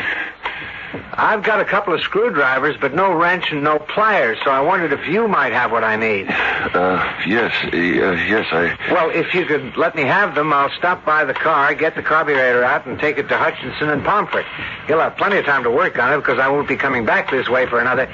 I've 1.13 1.43
got 1.43 1.59
a 1.59 1.65
couple 1.65 1.93
of 1.93 2.01
screwdrivers, 2.01 2.75
but 2.79 2.93
no 2.93 3.13
wrench 3.13 3.51
and 3.51 3.63
no 3.63 3.79
pliers, 3.79 4.37
so 4.43 4.51
I 4.51 4.61
wondered 4.61 4.93
if 4.93 5.07
you 5.07 5.27
might 5.27 5.53
have 5.53 5.71
what 5.71 5.83
I 5.83 5.95
need. 5.95 6.27
Uh, 6.29 7.13
yes, 7.25 7.53
uh, 7.63 7.75
yes. 7.75 8.45
I. 8.51 8.77
Well, 8.91 9.09
if 9.09 9.33
you 9.33 9.45
could 9.45 9.77
let 9.77 9.95
me 9.95 10.03
have 10.03 10.35
them, 10.35 10.53
I'll 10.53 10.71
stop 10.77 11.05
by 11.05 11.25
the 11.25 11.33
car, 11.33 11.73
get 11.75 11.95
the 11.95 12.03
carburetor 12.03 12.63
out, 12.63 12.85
and 12.85 12.99
take 12.99 13.17
it 13.17 13.29
to 13.29 13.37
Hutchinson 13.37 13.89
and 13.89 14.03
Pomfret. 14.03 14.45
He'll 14.87 14.99
have 14.99 15.17
plenty 15.17 15.37
of 15.37 15.45
time 15.45 15.63
to 15.63 15.71
work 15.71 15.97
on 15.99 16.13
it 16.13 16.17
because 16.17 16.39
I 16.39 16.47
won't 16.47 16.67
be 16.67 16.77
coming 16.77 17.05
back 17.05 17.31
this 17.31 17.49
way 17.49 17.65
for 17.65 17.79
another. 17.79 18.07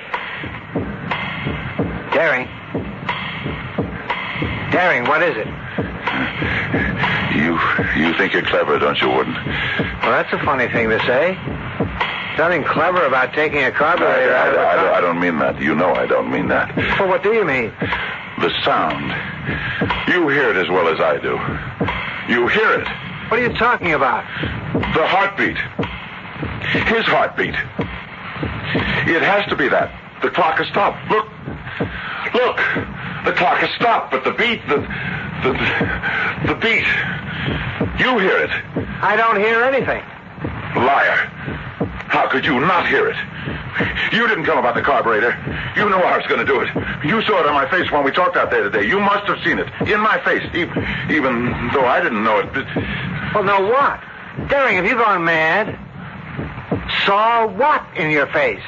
Daring. 2.13 2.47
Daring, 4.71 5.05
what 5.05 5.21
is 5.23 5.35
it? 5.37 5.47
You 7.35 7.57
you 7.95 8.13
think 8.17 8.33
you're 8.33 8.43
clever, 8.43 8.77
don't 8.79 8.99
you, 9.01 9.09
Warden? 9.09 9.33
Well, 9.33 10.11
that's 10.11 10.31
a 10.33 10.39
funny 10.45 10.67
thing 10.67 10.89
to 10.89 10.99
say. 11.01 11.37
Nothing 12.37 12.63
clever 12.63 13.05
about 13.05 13.33
taking 13.33 13.63
a 13.63 13.71
carburetor 13.71 14.33
out 14.33 14.49
of 14.49 14.53
the 14.55 14.59
I, 14.59 14.71
I, 14.71 14.75
car. 14.75 14.93
I 14.93 15.01
don't 15.01 15.19
mean 15.19 15.37
that. 15.39 15.61
You 15.61 15.75
know 15.75 15.93
I 15.93 16.05
don't 16.07 16.31
mean 16.31 16.47
that. 16.47 16.75
Well, 16.99 17.09
what 17.09 17.23
do 17.23 17.33
you 17.33 17.45
mean? 17.45 17.71
The 18.39 18.51
sound. 18.63 19.11
You 20.07 20.27
hear 20.29 20.49
it 20.49 20.57
as 20.57 20.69
well 20.69 20.87
as 20.87 20.99
I 20.99 21.17
do. 21.19 21.37
You 22.31 22.47
hear 22.47 22.79
it. 22.79 22.87
What 23.29 23.39
are 23.39 23.43
you 23.43 23.53
talking 23.57 23.93
about? 23.93 24.23
The 24.73 25.07
heartbeat. 25.07 25.57
His 26.87 27.05
heartbeat. 27.05 27.55
It 29.07 29.21
has 29.21 29.45
to 29.49 29.55
be 29.55 29.67
that. 29.69 29.91
The 30.21 30.29
clock 30.29 30.57
has 30.57 30.67
stopped. 30.67 30.99
Look. 31.09 31.27
Look. 32.33 32.57
The 33.25 33.33
clock 33.33 33.59
has 33.59 33.69
stopped, 33.75 34.11
but 34.11 34.23
the 34.23 34.31
beat, 34.31 34.65
the, 34.67 34.77
the, 35.43 35.53
the 36.47 36.55
beat. 36.59 36.87
You 37.99 38.17
hear 38.17 38.37
it. 38.37 38.49
I 39.01 39.15
don't 39.15 39.37
hear 39.37 39.63
anything. 39.63 40.01
Liar. 40.75 41.29
How 42.11 42.27
could 42.27 42.43
you 42.43 42.59
not 42.59 42.87
hear 42.89 43.07
it? 43.07 43.15
You 44.11 44.27
didn't 44.27 44.43
come 44.43 44.57
about 44.57 44.75
the 44.75 44.81
carburetor. 44.81 45.31
You 45.77 45.87
knew 45.89 45.95
I 45.95 46.17
was 46.17 46.27
going 46.27 46.45
to 46.45 46.45
do 46.45 46.59
it. 46.59 46.67
You 47.05 47.21
saw 47.21 47.39
it 47.39 47.47
on 47.47 47.53
my 47.53 47.69
face 47.71 47.89
when 47.89 48.03
we 48.03 48.11
talked 48.11 48.35
out 48.35 48.51
there 48.51 48.63
today. 48.63 48.85
You 48.85 48.99
must 48.99 49.25
have 49.27 49.39
seen 49.45 49.59
it. 49.59 49.67
In 49.87 50.01
my 50.01 50.21
face. 50.25 50.43
Even, 50.53 50.83
even 51.09 51.69
though 51.73 51.85
I 51.85 52.01
didn't 52.03 52.21
know 52.21 52.39
it. 52.39 52.51
Well, 53.33 53.45
no, 53.45 53.61
what? 53.61 54.03
Daring, 54.49 54.75
have 54.75 54.85
you 54.85 54.95
gone 54.95 55.23
mad? 55.23 55.79
Saw 57.05 57.47
what 57.47 57.81
in 57.95 58.11
your 58.11 58.27
face? 58.27 58.63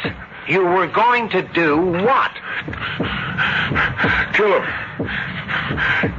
You 0.48 0.64
were 0.64 0.88
going 0.88 1.28
to 1.32 1.42
do 1.42 1.76
what? 1.76 2.32
Kill 4.34 4.54
him. 4.56 4.66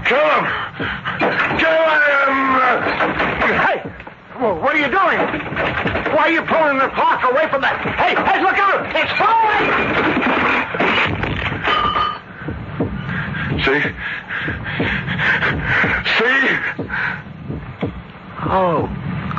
Kill 0.04 0.28
him. 0.28 0.46
Kill 1.56 1.80
him. 1.88 2.04
Hey! 3.64 3.80
Well, 4.40 4.58
what 4.60 4.74
are 4.74 4.78
you 4.78 4.88
doing? 4.88 5.18
Why 6.12 6.24
are 6.26 6.30
you 6.30 6.42
pulling 6.42 6.78
the 6.78 6.88
clock 6.88 7.22
away 7.30 7.48
from 7.48 7.60
that? 7.62 7.78
Hey, 7.94 8.16
hey, 8.18 8.42
look 8.42 8.58
out! 8.58 8.90
It's 8.90 9.12
falling! 9.14 9.94
See? 13.62 13.80
See? 16.18 16.48
Oh, 18.46 18.88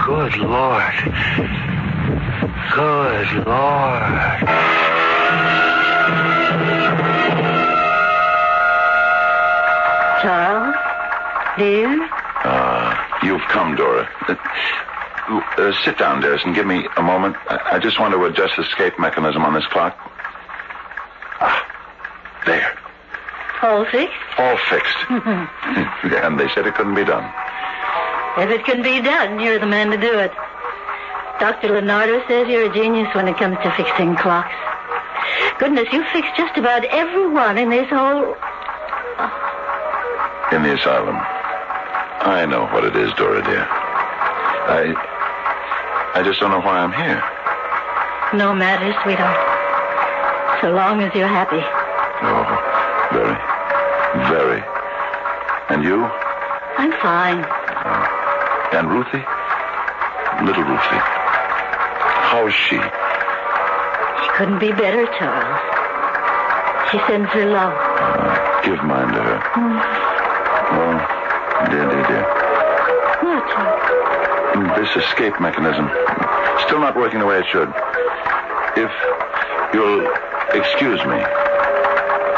good 0.06 0.38
Lord. 0.38 0.96
Good 2.74 3.30
Lord. 3.46 4.40
Charles, 10.22 10.76
dear, 11.58 11.92
you've 11.92 12.10
come, 13.56 13.76
Dora. 13.78 14.04
Uh, 14.28 14.36
uh, 15.58 15.74
sit 15.86 15.98
down, 15.98 16.20
Des, 16.20 16.40
and 16.44 16.54
give 16.54 16.68
me 16.68 16.86
a 16.98 17.02
moment. 17.02 17.38
I, 17.48 17.76
I 17.76 17.80
just 17.80 18.00
want 18.00 18.14
to 18.14 18.22
adjust 18.26 18.58
the 18.58 18.64
escape 18.64 19.00
mechanism 19.00 19.44
on 19.44 19.54
this 19.54 19.66
clock. 19.68 19.96
Ah, 21.40 22.44
there. 22.46 22.78
all 23.64 23.86
fixed. 23.86 24.14
All 24.38 24.58
fixed. 24.70 24.98
and 25.10 26.38
they 26.38 26.50
said 26.54 26.68
it 26.68 26.76
couldn't 26.76 26.96
be 26.96 27.06
done. 27.06 27.24
If 28.38 28.50
it 28.52 28.66
can 28.66 28.84
be 28.84 29.00
done, 29.00 29.40
you're 29.40 29.58
the 29.58 29.66
man 29.66 29.90
to 29.92 29.98
do 29.98 30.20
it. 30.20 30.32
Dr. 31.40 31.72
Leonardo 31.72 32.20
says 32.28 32.50
you're 32.50 32.70
a 32.70 32.74
genius 32.74 33.08
when 33.16 33.30
it 33.30 33.38
comes 33.38 33.56
to 33.64 33.72
fixing 33.72 34.18
clocks. 34.18 34.54
Goodness, 35.60 35.88
you 35.94 36.04
fixed 36.12 36.36
just 36.36 36.58
about 36.58 36.84
every 36.86 37.30
one 37.30 37.58
in 37.58 37.70
this 37.70 37.88
whole. 37.90 38.36
In 40.52 40.64
the 40.64 40.76
asylum. 40.76 41.16
I 42.26 42.46
know 42.46 42.66
what 42.74 42.84
it 42.84 42.96
is, 42.96 43.14
Dora, 43.14 43.44
dear. 43.44 43.68
I. 43.70 44.94
I 46.16 46.24
just 46.24 46.40
don't 46.40 46.50
know 46.50 46.62
why 46.62 46.80
I'm 46.82 46.92
here. 46.92 47.22
No 48.34 48.54
matter, 48.54 48.90
sweetheart. 49.04 49.38
So 50.62 50.72
long 50.72 51.02
as 51.02 51.14
you're 51.14 51.28
happy. 51.30 51.62
Oh, 52.26 52.46
very. 53.14 53.38
Very. 54.34 54.64
And 55.70 55.84
you? 55.84 56.02
I'm 56.82 56.92
fine. 56.98 57.46
And 58.74 58.90
Ruthie? 58.90 59.22
Little 60.44 60.64
Ruthie. 60.66 61.02
How's 62.26 62.54
she? 62.54 62.82
She 62.82 64.30
couldn't 64.34 64.60
be 64.60 64.72
better, 64.72 65.06
Charles. 65.20 65.62
She 66.90 66.98
sends 67.06 67.30
her 67.32 67.46
love. 67.46 67.74
Uh, 67.78 68.62
give 68.64 68.84
mine 68.84 69.14
to 69.14 69.22
her. 69.22 69.40
Oh, 70.74 70.98
dear, 70.98 71.15
dear, 71.70 72.08
dear. 72.08 72.24
What, 73.22 73.48
Charles? 73.50 74.78
This 74.78 75.04
escape 75.04 75.40
mechanism. 75.40 75.90
Still 76.66 76.80
not 76.80 76.96
working 76.96 77.20
the 77.20 77.26
way 77.26 77.40
it 77.40 77.46
should. 77.52 77.70
If 78.78 78.92
you'll 79.74 80.08
excuse 80.54 81.00
me, 81.06 81.20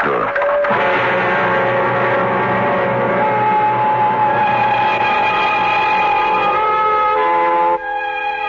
Dora. 0.04 0.48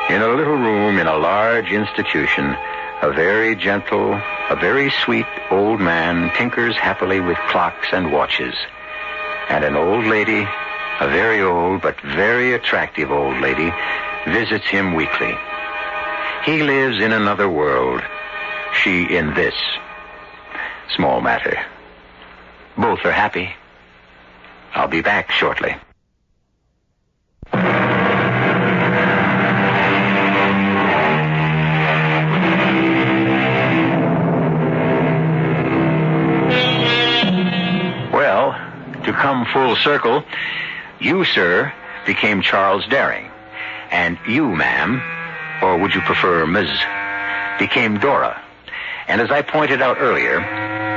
In 0.10 0.22
a 0.22 0.28
little 0.28 0.58
room 0.58 0.98
in 0.98 1.08
a 1.08 1.18
large 1.18 1.72
institution, 1.72 2.56
a 3.02 3.12
very 3.12 3.56
gentle, 3.56 4.14
a 4.50 4.56
very 4.60 4.90
sweet 4.90 5.28
old 5.52 5.80
man 5.80 6.32
tinkers 6.36 6.76
happily 6.76 7.20
with 7.20 7.38
clocks 7.48 7.88
and 7.94 8.12
watches. 8.12 8.56
And 9.50 9.64
an 9.64 9.76
old 9.76 10.06
lady, 10.06 10.48
a 11.00 11.08
very 11.10 11.42
old 11.42 11.82
but 11.82 12.00
very 12.02 12.54
attractive 12.54 13.12
old 13.12 13.42
lady, 13.42 13.72
visits 14.28 14.68
him 14.68 14.94
weekly. 14.94 15.36
He 16.46 16.62
lives 16.64 17.02
in 17.02 17.12
another 17.12 17.50
world, 17.50 18.02
she 18.74 19.04
in 19.04 19.34
this. 19.34 19.56
Small 20.96 21.22
matter. 21.22 21.58
Both 22.78 23.00
are 23.06 23.12
happy. 23.12 23.50
I'll 24.74 24.88
be 24.88 25.02
back 25.02 25.32
shortly. 25.32 25.76
To 39.12 39.18
come 39.18 39.44
full 39.46 39.76
circle, 39.78 40.24
you, 41.00 41.26
sir, 41.26 41.74
became 42.06 42.44
Charles 42.44 42.86
Daring. 42.88 43.32
And 43.90 44.20
you, 44.28 44.56
ma'am, 44.56 45.02
or 45.64 45.80
would 45.80 45.96
you 45.96 46.02
prefer 46.02 46.46
Ms., 46.46 46.70
became 47.58 47.98
Dora. 47.98 48.40
And 49.08 49.20
as 49.20 49.32
I 49.32 49.42
pointed 49.42 49.82
out 49.82 49.98
earlier, 50.00 50.38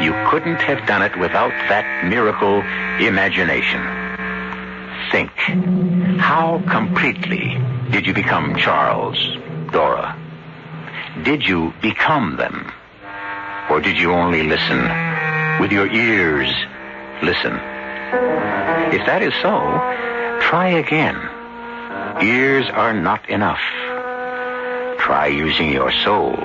you 0.02 0.12
couldn't 0.28 0.60
have 0.60 0.86
done 0.86 1.00
it 1.02 1.18
without 1.18 1.52
that 1.70 2.04
miracle 2.04 2.60
imagination. 3.00 3.80
Think. 5.10 5.30
How 6.20 6.62
completely 6.70 7.58
did 7.90 8.06
you 8.06 8.12
become 8.12 8.56
Charles, 8.56 9.16
Dora? 9.72 10.18
Did 11.24 11.42
you 11.42 11.72
become 11.80 12.36
them? 12.36 12.70
Or 13.70 13.80
did 13.80 13.96
you 13.96 14.12
only 14.12 14.42
listen? 14.42 14.80
With 15.60 15.72
your 15.72 15.90
ears, 15.90 16.52
listen. 17.22 17.71
If 18.12 19.06
that 19.06 19.22
is 19.22 19.32
so, 19.40 19.58
try 20.46 20.68
again. 20.68 21.16
Ears 22.22 22.66
are 22.68 22.92
not 22.92 23.28
enough. 23.28 23.60
Try 24.98 25.28
using 25.28 25.72
your 25.72 25.90
soul. 25.90 26.36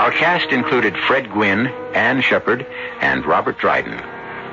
Our 0.00 0.12
cast 0.12 0.50
included 0.50 0.96
Fred 0.96 1.30
Gwynne, 1.32 1.66
Ann 1.94 2.22
Shepherd, 2.22 2.66
and 3.00 3.26
Robert 3.26 3.58
Dryden. 3.58 4.00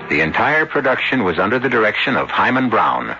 The 0.10 0.22
entire 0.22 0.66
production 0.66 1.24
was 1.24 1.38
under 1.38 1.60
the 1.60 1.70
direction 1.70 2.16
of 2.16 2.30
Himan 2.30 2.70
Brown. 2.70 3.16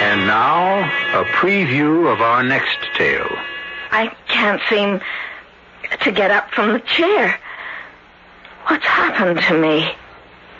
And 0.00 0.26
now, 0.26 0.84
a 1.20 1.24
preview 1.24 2.12
of 2.12 2.20
our 2.20 2.42
next 2.42 2.78
tale. 2.94 3.28
I 3.90 4.14
can't 4.28 4.62
seem 4.70 5.00
to 6.02 6.12
get 6.12 6.30
up 6.30 6.50
from 6.52 6.72
the 6.72 6.80
chair. 6.80 7.38
What's 8.66 8.84
happened 8.84 9.40
to 9.48 9.58
me? 9.58 9.88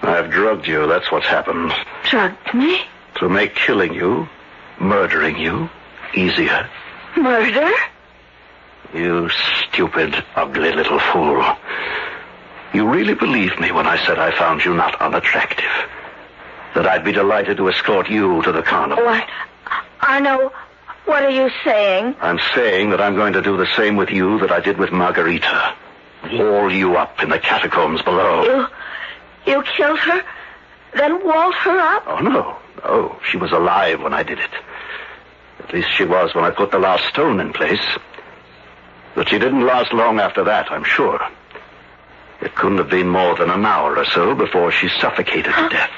I've 0.02 0.30
drugged 0.30 0.66
you, 0.66 0.86
that's 0.86 1.10
what's 1.10 1.26
happened. 1.26 1.72
Drugged 2.08 2.54
me? 2.54 2.80
To 3.16 3.28
make 3.28 3.54
killing 3.54 3.94
you, 3.94 4.28
murdering 4.78 5.36
you, 5.36 5.68
easier. 6.14 6.68
Murder? 7.16 7.70
You 8.94 9.28
stupid, 9.68 10.14
ugly 10.36 10.72
little 10.72 11.00
fool. 11.00 11.44
You 12.72 12.88
really 12.88 13.14
believed 13.14 13.58
me 13.58 13.72
when 13.72 13.86
I 13.86 14.04
said 14.06 14.18
I 14.18 14.36
found 14.36 14.64
you 14.64 14.74
not 14.74 15.00
unattractive. 15.00 15.64
That 16.74 16.86
I'd 16.86 17.04
be 17.04 17.12
delighted 17.12 17.56
to 17.56 17.68
escort 17.68 18.08
you 18.08 18.42
to 18.42 18.52
the 18.52 18.62
carnival. 18.62 19.04
What? 19.04 19.26
Arno, 20.00 20.52
what 21.06 21.24
are 21.24 21.30
you 21.30 21.50
saying? 21.64 22.14
I'm 22.20 22.38
saying 22.54 22.90
that 22.90 23.00
I'm 23.00 23.14
going 23.14 23.32
to 23.32 23.42
do 23.42 23.56
the 23.56 23.66
same 23.76 23.96
with 23.96 24.10
you 24.10 24.38
that 24.40 24.52
I 24.52 24.60
did 24.60 24.76
with 24.78 24.92
Margarita. 24.92 25.74
Wall 26.32 26.72
you 26.72 26.96
up 26.96 27.22
in 27.22 27.30
the 27.30 27.38
catacombs 27.38 28.02
below. 28.02 28.44
You. 28.44 29.52
You 29.52 29.62
killed 29.76 29.98
her? 29.98 30.22
Then 30.94 31.24
walled 31.24 31.54
her 31.54 31.78
up? 31.78 32.04
Oh, 32.06 32.18
no. 32.18 32.56
No. 32.84 33.18
She 33.30 33.36
was 33.36 33.52
alive 33.52 34.00
when 34.00 34.14
I 34.14 34.22
did 34.22 34.38
it. 34.38 34.50
At 35.60 35.72
least 35.72 35.88
she 35.96 36.04
was 36.04 36.34
when 36.34 36.44
I 36.44 36.50
put 36.50 36.70
the 36.70 36.78
last 36.78 37.04
stone 37.06 37.40
in 37.40 37.52
place. 37.52 37.84
But 39.14 39.28
she 39.28 39.38
didn't 39.38 39.66
last 39.66 39.92
long 39.92 40.20
after 40.20 40.44
that, 40.44 40.70
I'm 40.70 40.84
sure. 40.84 41.20
It 42.40 42.54
couldn't 42.54 42.78
have 42.78 42.90
been 42.90 43.08
more 43.08 43.34
than 43.36 43.50
an 43.50 43.64
hour 43.64 43.96
or 43.96 44.04
so 44.04 44.34
before 44.34 44.70
she 44.70 44.88
suffocated 45.00 45.54
to 45.54 45.68
death. 45.70 45.90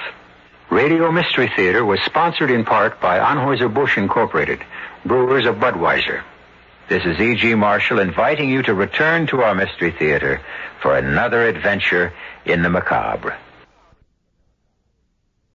Radio 0.70 1.10
Mystery 1.10 1.50
Theater 1.56 1.84
was 1.84 2.00
sponsored 2.02 2.50
in 2.50 2.64
part 2.64 3.00
by 3.00 3.18
Anheuser-Busch 3.18 3.96
Incorporated, 3.98 4.62
brewers 5.04 5.46
of 5.46 5.56
Budweiser. 5.56 6.22
This 6.88 7.04
is 7.04 7.20
E.G. 7.20 7.54
Marshall 7.54 7.98
inviting 7.98 8.48
you 8.48 8.62
to 8.62 8.72
return 8.72 9.26
to 9.26 9.42
our 9.42 9.54
Mystery 9.54 9.90
Theater 9.90 10.40
for 10.80 10.96
another 10.96 11.46
adventure 11.46 12.14
in 12.46 12.62
the 12.62 12.70
macabre. 12.70 13.36